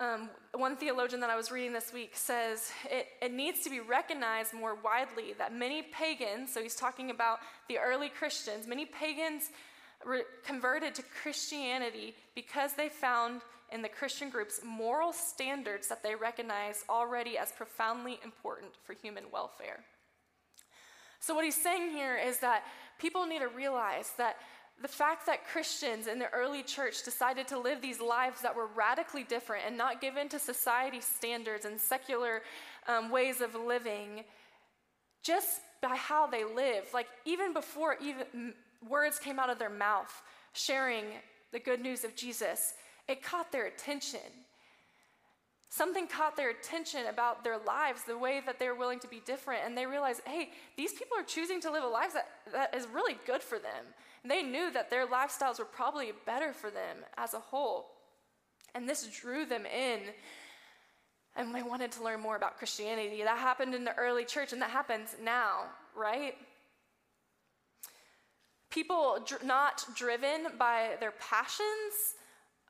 Um, 0.00 0.30
one 0.54 0.76
theologian 0.76 1.20
that 1.20 1.30
I 1.30 1.36
was 1.36 1.52
reading 1.52 1.72
this 1.72 1.92
week 1.92 2.16
says 2.16 2.72
it, 2.90 3.06
it 3.22 3.32
needs 3.32 3.60
to 3.60 3.70
be 3.70 3.80
recognized 3.80 4.52
more 4.52 4.74
widely 4.74 5.32
that 5.38 5.54
many 5.54 5.82
pagans, 5.82 6.52
so 6.52 6.60
he's 6.60 6.74
talking 6.74 7.10
about 7.10 7.38
the 7.68 7.78
early 7.78 8.08
Christians, 8.08 8.66
many 8.66 8.84
pagans 8.84 9.50
re- 10.04 10.24
converted 10.44 10.94
to 10.96 11.02
Christianity 11.22 12.14
because 12.34 12.72
they 12.72 12.88
found 12.88 13.42
in 13.72 13.80
the 13.80 13.88
Christian 13.88 14.28
groups 14.28 14.60
moral 14.64 15.12
standards 15.12 15.88
that 15.88 16.02
they 16.02 16.14
recognize 16.14 16.84
already 16.90 17.38
as 17.38 17.52
profoundly 17.52 18.18
important 18.24 18.72
for 18.84 18.94
human 18.94 19.24
welfare. 19.32 19.84
So, 21.22 21.36
what 21.36 21.44
he's 21.44 21.54
saying 21.54 21.92
here 21.92 22.16
is 22.16 22.38
that 22.38 22.64
people 22.98 23.26
need 23.26 23.38
to 23.38 23.48
realize 23.48 24.10
that 24.18 24.38
the 24.80 24.88
fact 24.88 25.24
that 25.26 25.46
Christians 25.46 26.08
in 26.08 26.18
the 26.18 26.28
early 26.32 26.64
church 26.64 27.04
decided 27.04 27.46
to 27.48 27.58
live 27.60 27.80
these 27.80 28.00
lives 28.00 28.40
that 28.40 28.56
were 28.56 28.66
radically 28.66 29.22
different 29.22 29.62
and 29.64 29.78
not 29.78 30.00
give 30.00 30.16
in 30.16 30.28
to 30.30 30.40
society's 30.40 31.04
standards 31.04 31.64
and 31.64 31.80
secular 31.80 32.42
um, 32.88 33.08
ways 33.08 33.40
of 33.40 33.54
living, 33.54 34.24
just 35.22 35.60
by 35.80 35.94
how 35.94 36.26
they 36.26 36.42
live, 36.42 36.88
like 36.92 37.06
even 37.24 37.52
before 37.52 37.96
even 38.02 38.52
words 38.88 39.20
came 39.20 39.38
out 39.38 39.48
of 39.48 39.60
their 39.60 39.70
mouth 39.70 40.22
sharing 40.54 41.04
the 41.52 41.60
good 41.60 41.80
news 41.80 42.02
of 42.02 42.16
Jesus, 42.16 42.74
it 43.06 43.22
caught 43.22 43.52
their 43.52 43.66
attention. 43.66 44.20
Something 45.74 46.06
caught 46.06 46.36
their 46.36 46.50
attention 46.50 47.06
about 47.06 47.44
their 47.44 47.56
lives, 47.56 48.04
the 48.04 48.18
way 48.18 48.42
that 48.44 48.58
they're 48.58 48.74
willing 48.74 48.98
to 48.98 49.08
be 49.08 49.22
different, 49.24 49.62
and 49.64 49.74
they 49.74 49.86
realized, 49.86 50.20
hey, 50.26 50.50
these 50.76 50.92
people 50.92 51.16
are 51.16 51.22
choosing 51.22 51.62
to 51.62 51.70
live 51.70 51.82
a 51.82 51.86
life 51.86 52.12
that, 52.12 52.28
that 52.52 52.74
is 52.74 52.86
really 52.92 53.16
good 53.26 53.42
for 53.42 53.58
them. 53.58 53.86
They 54.22 54.42
knew 54.42 54.70
that 54.70 54.90
their 54.90 55.06
lifestyles 55.06 55.58
were 55.58 55.64
probably 55.64 56.12
better 56.26 56.52
for 56.52 56.68
them 56.68 56.98
as 57.16 57.32
a 57.32 57.38
whole. 57.38 57.86
And 58.74 58.86
this 58.86 59.06
drew 59.06 59.46
them 59.46 59.64
in. 59.64 60.00
And 61.36 61.54
they 61.54 61.62
wanted 61.62 61.90
to 61.92 62.04
learn 62.04 62.20
more 62.20 62.36
about 62.36 62.58
Christianity. 62.58 63.22
That 63.22 63.38
happened 63.38 63.74
in 63.74 63.84
the 63.84 63.96
early 63.96 64.26
church, 64.26 64.52
and 64.52 64.60
that 64.60 64.68
happens 64.68 65.16
now, 65.24 65.62
right? 65.96 66.34
People 68.68 69.24
dr- 69.26 69.42
not 69.42 69.86
driven 69.96 70.48
by 70.58 70.96
their 71.00 71.12
passions 71.12 72.16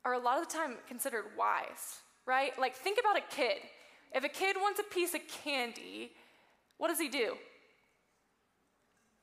are 0.05 0.13
a 0.13 0.21
lot 0.21 0.41
of 0.41 0.49
the 0.49 0.55
time 0.55 0.77
considered 0.87 1.25
wise, 1.37 2.02
right? 2.27 2.59
Like, 2.59 2.75
think 2.75 2.99
about 2.99 3.17
a 3.17 3.35
kid. 3.35 3.59
If 4.15 4.25
a 4.25 4.29
kid 4.29 4.57
wants 4.57 4.81
a 4.81 4.95
piece 4.95 5.15
of 5.15 5.21
candy, 5.45 6.13
what 6.79 6.89
does 6.89 6.99
he 6.99 7.09
do? 7.09 7.37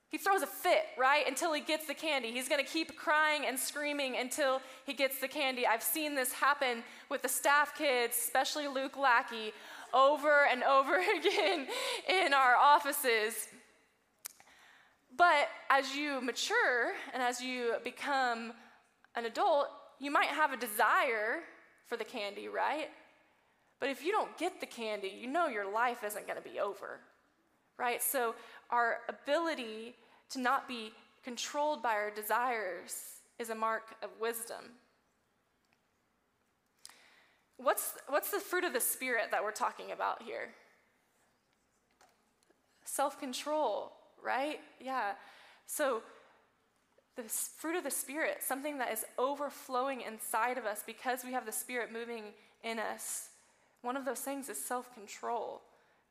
He 0.10 0.18
throws 0.18 0.42
a 0.42 0.48
fit, 0.48 0.86
right, 0.98 1.28
until 1.28 1.54
he 1.54 1.62
gets 1.62 1.86
the 1.86 1.94
candy. 1.94 2.32
He's 2.32 2.50
going 2.50 2.64
to 2.64 2.70
keep 2.70 2.98
crying 2.98 3.44
and 3.46 3.60
screaming 3.60 4.18
until 4.18 4.60
he 4.86 4.94
gets 4.94 5.20
the 5.20 5.28
candy. 5.28 5.68
I've 5.68 5.84
seen 5.84 6.16
this 6.16 6.34
happen 6.34 6.84
with 7.10 7.22
the 7.22 7.30
staff 7.30 7.78
kids, 7.78 8.18
especially 8.18 8.68
Luke 8.68 8.98
Lackey, 8.98 9.54
over 9.94 10.48
and 10.52 10.64
over 10.64 10.96
again 11.18 11.68
in 12.08 12.34
our 12.34 12.56
offices. 12.56 13.48
But 15.16 15.50
as 15.70 15.96
you 15.96 16.22
mature 16.22 16.94
and 17.14 17.22
as 17.22 17.40
you 17.40 17.76
become 17.84 18.54
an 19.16 19.26
adult, 19.26 19.68
you 20.00 20.10
might 20.10 20.30
have 20.30 20.54
a 20.54 20.58
desire 20.58 21.42
for 21.90 21.98
the 21.98 22.06
candy, 22.06 22.48
right? 22.48 22.90
But 23.80 23.90
if 23.90 24.04
you 24.04 24.12
don't 24.12 24.38
get 24.38 24.60
the 24.60 24.66
candy, 24.66 25.12
you 25.20 25.28
know 25.28 25.48
your 25.48 25.70
life 25.70 26.04
isn't 26.06 26.28
going 26.28 26.42
to 26.42 26.48
be 26.48 26.60
over, 26.60 27.00
right? 27.78 28.02
So 28.02 28.36
our 28.70 29.00
ability 29.10 29.96
to 30.32 30.40
not 30.40 30.68
be 30.68 30.92
controlled 31.24 31.82
by 31.82 31.94
our 31.94 32.12
desires 32.12 33.22
is 33.40 33.50
a 33.50 33.56
mark 33.56 33.96
of 34.04 34.10
wisdom. 34.22 34.64
What's, 37.58 37.94
what's 38.08 38.32
the 38.32 38.40
fruit 38.40 38.64
of 38.64 38.74
the 38.74 38.80
Spirit 38.80 39.32
that 39.32 39.44
we're 39.44 39.52
talking 39.52 39.92
about 39.92 40.22
here? 40.22 40.50
Self 42.86 43.20
control, 43.20 43.92
right? 44.24 44.60
Yeah. 44.80 45.12
So, 45.66 46.02
the 47.16 47.24
fruit 47.24 47.76
of 47.76 47.84
the 47.84 47.92
Spirit, 47.92 48.38
something 48.42 48.78
that 48.78 48.92
is 48.92 49.06
overflowing 49.18 50.02
inside 50.02 50.58
of 50.58 50.66
us 50.66 50.84
because 50.86 51.24
we 51.24 51.34
have 51.34 51.46
the 51.46 51.52
Spirit 51.52 51.92
moving 51.92 52.24
in 52.64 52.80
us, 52.80 53.30
one 53.82 53.98
of 53.98 54.06
those 54.06 54.20
things 54.20 54.50
is 54.50 54.64
self 54.64 54.94
control. 54.94 55.62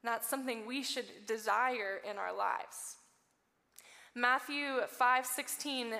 That's 0.05 0.28
something 0.28 0.66
we 0.66 0.82
should 0.82 1.26
desire 1.26 2.01
in 2.09 2.16
our 2.16 2.34
lives. 2.34 2.96
Matthew 4.14 4.80
5 4.88 5.26
16, 5.26 5.92
um, 5.92 5.99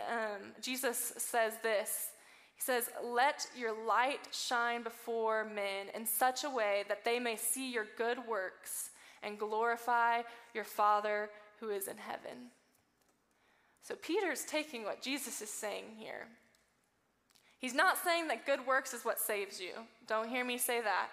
Jesus 0.61 1.15
says 1.19 1.55
this. 1.63 2.11
He 2.55 2.63
says, 2.63 2.91
Let 3.05 3.47
your 3.57 3.87
light 3.87 4.29
shine 4.33 4.83
before 4.83 5.45
men 5.45 5.87
in 5.95 6.07
such 6.07 6.45
a 6.45 6.51
way 6.51 6.85
that 6.89 7.05
they 7.05 7.19
may 7.19 7.37
see 7.37 7.73
your 7.73 7.87
good 7.97 8.19
works 8.27 8.91
and 9.23 9.39
glorify 9.39 10.23
your 10.55 10.65
Father 10.65 11.31
who 11.61 11.71
is 11.71 11.87
in 11.87 11.97
heaven. 11.97 12.51
So 13.83 13.95
Peter's 13.95 14.45
taking 14.45 14.85
what 14.85 15.03
Jesus 15.03 15.41
is 15.41 15.51
saying 15.51 15.85
here. 15.97 16.27
He's 17.59 17.75
not 17.75 17.99
saying 17.99 18.29
that 18.29 18.47
good 18.47 18.67
works 18.67 18.95
is 18.95 19.05
what 19.05 19.19
saves 19.19 19.61
you. 19.61 19.73
Don't 20.07 20.29
hear 20.29 20.45
me 20.45 20.59
say 20.59 20.81
that. 20.81 21.09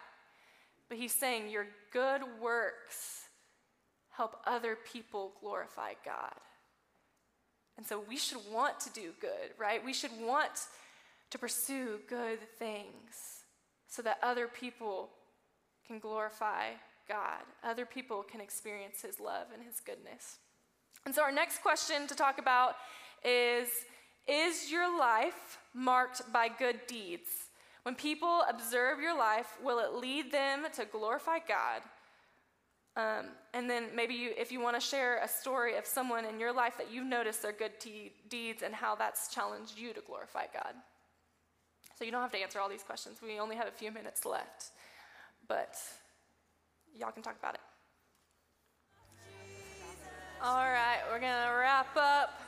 But 0.88 0.97
he's 0.97 1.13
saying 1.13 1.49
your 1.49 1.66
good 1.91 2.22
works 2.39 3.24
help 4.11 4.38
other 4.45 4.76
people 4.76 5.34
glorify 5.41 5.93
God. 6.05 6.36
And 7.78 7.86
so 7.86 8.03
we 8.07 8.18
should 8.18 8.39
want 8.51 8.80
to 8.82 8.89
do 8.93 9.11
good, 9.20 9.51
right? 9.57 9.84
We 9.84 9.93
should 9.93 10.11
want 10.22 10.68
to 11.32 11.38
pursue 11.38 11.99
good 12.07 12.39
things 12.57 13.43
so 13.88 14.01
that 14.03 14.20
other 14.22 14.47
people 14.47 15.09
can 15.88 15.99
glorify 15.99 16.70
God. 17.07 17.41
Other 17.63 17.86
people 17.86 18.24
can 18.24 18.41
experience 18.41 19.01
His 19.01 19.20
love 19.20 19.47
and 19.53 19.63
His 19.63 19.80
goodness. 19.80 20.38
And 21.06 21.14
so, 21.14 21.22
our 21.22 21.32
next 21.32 21.62
question 21.62 22.08
to 22.08 22.16
talk 22.16 22.39
about 22.39 22.76
is 23.24 23.70
Is 24.28 24.72
your 24.72 24.97
life 24.97 25.60
marked 25.74 26.22
by 26.34 26.47
good 26.47 26.80
deeds? 26.88 27.30
When 27.84 27.93
people 27.93 28.41
observe 28.49 28.99
your 28.99 29.16
life, 29.16 29.58
will 29.64 29.80
it 29.80 29.93
lead 29.93 30.32
them 30.32 30.64
to 30.76 30.86
glorify 30.86 31.38
God? 31.47 31.82
Um, 32.97 33.26
and 33.53 33.70
then 33.70 33.89
maybe 33.93 34.16
you, 34.16 34.32
if 34.38 34.51
you 34.51 34.60
want 34.60 34.76
to 34.76 34.80
share 34.80 35.22
a 35.22 35.28
story 35.28 35.78
of 35.78 35.86
someone 35.86 36.26
in 36.26 36.39
your 36.39 36.53
life 36.53 36.78
that 36.78 36.91
you've 36.91 37.06
noticed 37.06 37.41
their 37.41 37.51
good 37.51 37.80
te- 37.80 38.14
deeds 38.30 38.64
and 38.64 38.74
how 38.74 38.95
that's 38.95 39.34
challenged 39.34 39.78
you 39.78 39.93
to 39.93 40.01
glorify 40.01 40.45
God. 40.51 40.74
So 41.99 42.06
you 42.06 42.12
don't 42.12 42.22
have 42.22 42.32
to 42.32 42.38
answer 42.38 42.60
all 42.60 42.70
these 42.70 42.84
questions. 42.84 43.20
We 43.22 43.39
only 43.39 43.56
have 43.56 43.68
a 43.68 43.72
few 43.72 43.91
minutes 43.91 44.26
left. 44.26 44.72
But 45.47 45.76
y'all 46.97 47.12
can 47.12 47.22
talk 47.22 47.38
about 47.38 47.56
it. 47.56 47.62
All 50.44 50.58
right, 50.58 51.00
we're 51.10 51.20
going 51.20 51.32
to 51.32 51.56
wrap 51.58 51.96
up. 51.96 52.42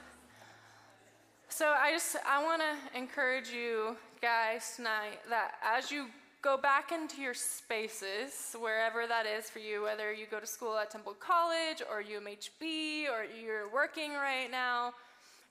So 1.48 1.68
I 1.68 1.92
just 1.92 2.18
I 2.28 2.44
want 2.44 2.62
to 2.62 2.98
encourage 2.98 3.50
you 3.50 3.96
guys 4.22 4.74
tonight 4.76 5.20
that 5.30 5.54
as 5.64 5.90
you 5.90 6.08
go 6.42 6.58
back 6.58 6.92
into 6.92 7.22
your 7.22 7.34
spaces, 7.34 8.56
wherever 8.60 9.08
that 9.08 9.26
is 9.26 9.50
for 9.50 9.60
you, 9.60 9.84
whether 9.84 10.14
you 10.14 10.26
go 10.30 10.40
to 10.40 10.46
school 10.46 10.78
at 10.78 10.92
Temple 10.92 11.16
College 11.20 11.82
or 11.90 12.04
UMHB 12.04 13.10
or 13.10 13.26
you're 13.42 13.72
working 13.74 14.12
right 14.14 14.52
now. 14.52 14.94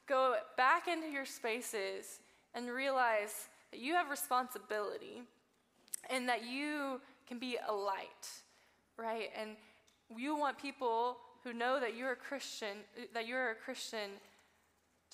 Go 0.07 0.37
back 0.57 0.89
into 0.89 1.09
your 1.09 1.26
spaces 1.26 2.20
and 2.55 2.70
realize 2.70 3.49
that 3.72 3.80
you 3.80 3.95
have 3.95 4.11
responsibility 4.11 5.22
and 6.11 6.28
that 6.28 6.47
you 6.47 7.01
can 7.26 7.39
be 7.39 7.57
a 7.66 7.72
light, 7.72 8.28
right? 8.97 9.30
And 9.41 9.57
you 10.16 10.37
want 10.37 10.59
people 10.59 11.16
who 11.47 11.53
know 11.53 11.78
that 11.78 11.94
you're 11.94 12.11
a 12.11 12.16
Christian, 12.16 12.78
that 13.14 13.28
you're 13.28 13.53
a 13.53 13.55
Christian, 13.55 14.11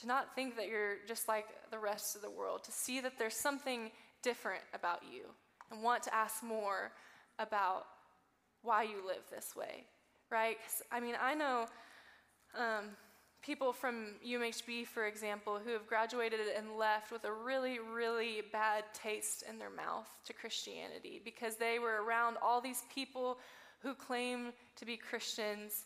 to 0.00 0.06
not 0.06 0.34
think 0.34 0.56
that 0.56 0.66
you're 0.66 0.96
just 1.06 1.28
like 1.28 1.44
the 1.70 1.78
rest 1.78 2.16
of 2.16 2.22
the 2.22 2.30
world, 2.30 2.64
to 2.64 2.72
see 2.72 3.00
that 3.00 3.18
there's 3.18 3.36
something 3.36 3.90
different 4.22 4.62
about 4.72 5.02
you 5.12 5.24
and 5.70 5.82
want 5.82 6.02
to 6.04 6.14
ask 6.14 6.42
more 6.42 6.92
about 7.38 7.84
why 8.62 8.82
you 8.82 9.06
live 9.06 9.22
this 9.30 9.54
way, 9.54 9.84
right? 10.30 10.56
I 10.90 11.00
mean, 11.00 11.16
I 11.20 11.34
know 11.34 11.66
um, 12.58 12.84
people 13.42 13.74
from 13.74 14.14
UMHB, 14.26 14.86
for 14.86 15.06
example, 15.06 15.60
who 15.62 15.72
have 15.72 15.86
graduated 15.86 16.40
and 16.56 16.78
left 16.78 17.12
with 17.12 17.24
a 17.24 17.32
really, 17.32 17.78
really 17.78 18.40
bad 18.52 18.84
taste 18.94 19.44
in 19.46 19.58
their 19.58 19.70
mouth 19.70 20.08
to 20.24 20.32
Christianity 20.32 21.20
because 21.22 21.56
they 21.56 21.78
were 21.78 22.02
around 22.02 22.38
all 22.40 22.62
these 22.62 22.84
people 22.94 23.36
who 23.82 23.92
claim 23.94 24.54
to 24.76 24.86
be 24.86 24.96
Christians 24.96 25.84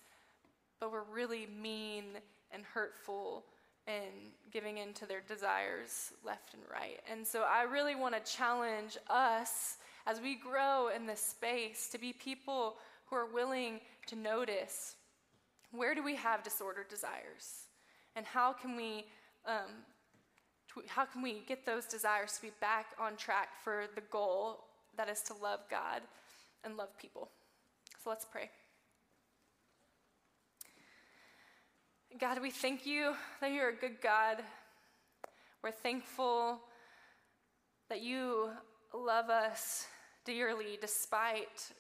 but 0.80 0.92
were 0.92 1.04
really 1.12 1.46
mean 1.60 2.04
and 2.52 2.62
hurtful 2.64 3.44
and 3.86 4.32
giving 4.52 4.78
in 4.78 4.92
to 4.94 5.06
their 5.06 5.22
desires 5.28 6.12
left 6.24 6.54
and 6.54 6.62
right. 6.70 7.00
And 7.10 7.26
so 7.26 7.44
I 7.48 7.62
really 7.62 7.94
want 7.94 8.14
to 8.14 8.32
challenge 8.32 8.96
us 9.08 9.76
as 10.06 10.20
we 10.20 10.34
grow 10.36 10.88
in 10.94 11.06
this 11.06 11.20
space 11.20 11.88
to 11.90 11.98
be 11.98 12.12
people 12.12 12.76
who 13.06 13.16
are 13.16 13.26
willing 13.26 13.80
to 14.06 14.16
notice 14.16 14.96
where 15.72 15.94
do 15.94 16.02
we 16.02 16.14
have 16.14 16.42
disordered 16.42 16.88
desires 16.88 17.66
and 18.14 18.24
how 18.24 18.52
can 18.52 18.76
we 18.76 19.04
um, 19.46 19.70
how 20.86 21.04
can 21.04 21.22
we 21.22 21.42
get 21.46 21.64
those 21.64 21.86
desires 21.86 22.32
to 22.34 22.42
be 22.42 22.50
back 22.60 22.86
on 23.00 23.16
track 23.16 23.48
for 23.62 23.84
the 23.94 24.02
goal 24.10 24.64
that 24.96 25.08
is 25.08 25.22
to 25.22 25.34
love 25.34 25.60
god 25.70 26.02
and 26.64 26.76
love 26.76 26.96
people 26.98 27.28
so 28.02 28.10
let's 28.10 28.24
pray 28.24 28.50
god 32.18 32.40
we 32.40 32.50
thank 32.50 32.86
you 32.86 33.12
that 33.42 33.52
you're 33.52 33.68
a 33.68 33.74
good 33.74 34.00
god 34.00 34.38
we're 35.62 35.70
thankful 35.70 36.58
that 37.90 38.00
you 38.00 38.48
love 38.94 39.28
us 39.28 39.86
dearly 40.24 40.78
despite 40.80 41.72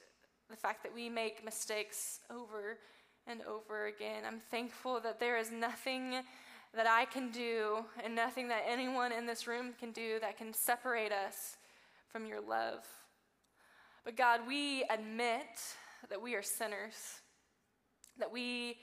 the 0.50 0.56
fact 0.56 0.82
that 0.82 0.94
we 0.94 1.08
make 1.08 1.44
mistakes 1.44 2.20
over 2.30 2.78
and 3.26 3.40
over 3.42 3.86
again. 3.86 4.24
I'm 4.26 4.40
thankful 4.50 5.00
that 5.00 5.18
there 5.18 5.38
is 5.38 5.50
nothing 5.50 6.14
that 6.74 6.86
I 6.86 7.06
can 7.06 7.30
do 7.30 7.84
and 8.04 8.14
nothing 8.14 8.48
that 8.48 8.64
anyone 8.68 9.12
in 9.12 9.24
this 9.24 9.46
room 9.46 9.72
can 9.78 9.90
do 9.90 10.18
that 10.20 10.36
can 10.36 10.52
separate 10.52 11.12
us 11.12 11.56
from 12.12 12.26
your 12.26 12.40
love. 12.40 12.84
But 14.04 14.16
God, 14.16 14.40
we 14.46 14.84
admit 14.90 15.46
that 16.10 16.20
we 16.20 16.34
are 16.34 16.42
sinners, 16.42 17.20
that 18.18 18.30
we 18.30 18.76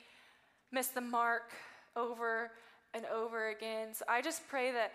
miss 0.74 0.88
the 0.88 1.02
mark 1.02 1.52
over 1.96 2.52
and 2.94 3.06
over 3.06 3.50
again. 3.50 3.94
So 3.94 4.04
I 4.10 4.22
just 4.22 4.48
pray 4.48 4.72
that 4.72 4.92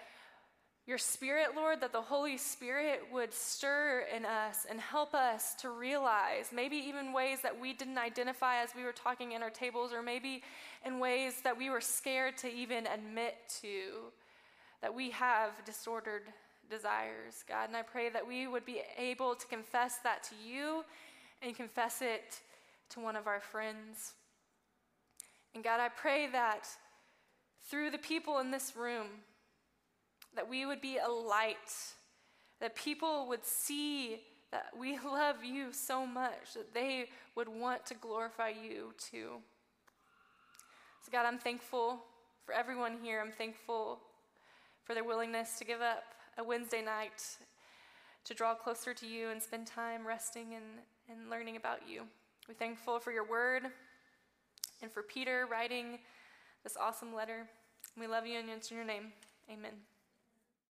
your 0.86 0.98
Spirit, 0.98 1.48
Lord, 1.54 1.82
that 1.82 1.92
the 1.92 2.00
Holy 2.00 2.38
Spirit 2.38 3.02
would 3.12 3.34
stir 3.34 4.06
in 4.14 4.24
us 4.24 4.66
and 4.68 4.80
help 4.80 5.14
us 5.14 5.54
to 5.56 5.68
realize, 5.68 6.50
maybe 6.50 6.76
even 6.76 7.12
ways 7.12 7.42
that 7.42 7.60
we 7.60 7.74
didn't 7.74 7.98
identify 7.98 8.62
as 8.62 8.70
we 8.74 8.84
were 8.84 8.92
talking 8.92 9.32
in 9.32 9.42
our 9.42 9.50
tables, 9.50 9.92
or 9.92 10.02
maybe 10.02 10.42
in 10.86 10.98
ways 10.98 11.42
that 11.44 11.56
we 11.56 11.68
were 11.68 11.82
scared 11.82 12.38
to 12.38 12.50
even 12.50 12.86
admit 12.86 13.34
to, 13.60 14.10
that 14.80 14.94
we 14.94 15.10
have 15.10 15.62
disordered 15.66 16.22
desires, 16.70 17.44
God. 17.46 17.68
And 17.68 17.76
I 17.76 17.82
pray 17.82 18.08
that 18.08 18.26
we 18.26 18.46
would 18.46 18.64
be 18.64 18.80
able 18.96 19.34
to 19.34 19.46
confess 19.46 19.98
that 20.04 20.22
to 20.24 20.34
you 20.42 20.84
and 21.42 21.54
confess 21.54 22.00
it 22.00 22.40
to 22.90 23.00
one 23.00 23.14
of 23.14 23.26
our 23.26 23.40
friends. 23.40 24.14
And 25.54 25.64
God, 25.64 25.80
I 25.80 25.88
pray 25.88 26.28
that 26.32 26.68
through 27.68 27.90
the 27.90 27.98
people 27.98 28.38
in 28.38 28.50
this 28.50 28.74
room, 28.76 29.06
that 30.34 30.48
we 30.48 30.66
would 30.66 30.80
be 30.80 30.98
a 30.98 31.10
light, 31.10 31.56
that 32.60 32.76
people 32.76 33.26
would 33.28 33.44
see 33.44 34.20
that 34.52 34.66
we 34.78 34.98
love 35.04 35.44
you 35.44 35.72
so 35.72 36.06
much 36.06 36.54
that 36.54 36.74
they 36.74 37.06
would 37.34 37.48
want 37.48 37.84
to 37.86 37.94
glorify 37.94 38.48
you 38.48 38.92
too. 38.98 39.38
So, 41.04 41.12
God, 41.12 41.26
I'm 41.26 41.38
thankful 41.38 42.00
for 42.44 42.54
everyone 42.54 42.98
here. 43.02 43.20
I'm 43.24 43.32
thankful 43.32 44.00
for 44.84 44.94
their 44.94 45.04
willingness 45.04 45.58
to 45.58 45.64
give 45.64 45.80
up 45.80 46.04
a 46.38 46.44
Wednesday 46.44 46.82
night 46.82 47.22
to 48.24 48.34
draw 48.34 48.54
closer 48.54 48.92
to 48.94 49.06
you 49.06 49.30
and 49.30 49.42
spend 49.42 49.66
time 49.66 50.06
resting 50.06 50.54
and, 50.54 50.64
and 51.10 51.30
learning 51.30 51.56
about 51.56 51.80
you. 51.88 52.02
We're 52.46 52.54
thankful 52.54 52.98
for 53.00 53.12
your 53.12 53.28
word 53.28 53.64
and 54.82 54.90
for 54.90 55.02
Peter 55.02 55.46
writing 55.50 55.98
this 56.64 56.76
awesome 56.76 57.14
letter. 57.14 57.48
We 57.98 58.06
love 58.06 58.26
you 58.26 58.38
and 58.38 58.48
in 58.70 58.76
your 58.76 58.86
name. 58.86 59.12
Amen. 59.50 59.72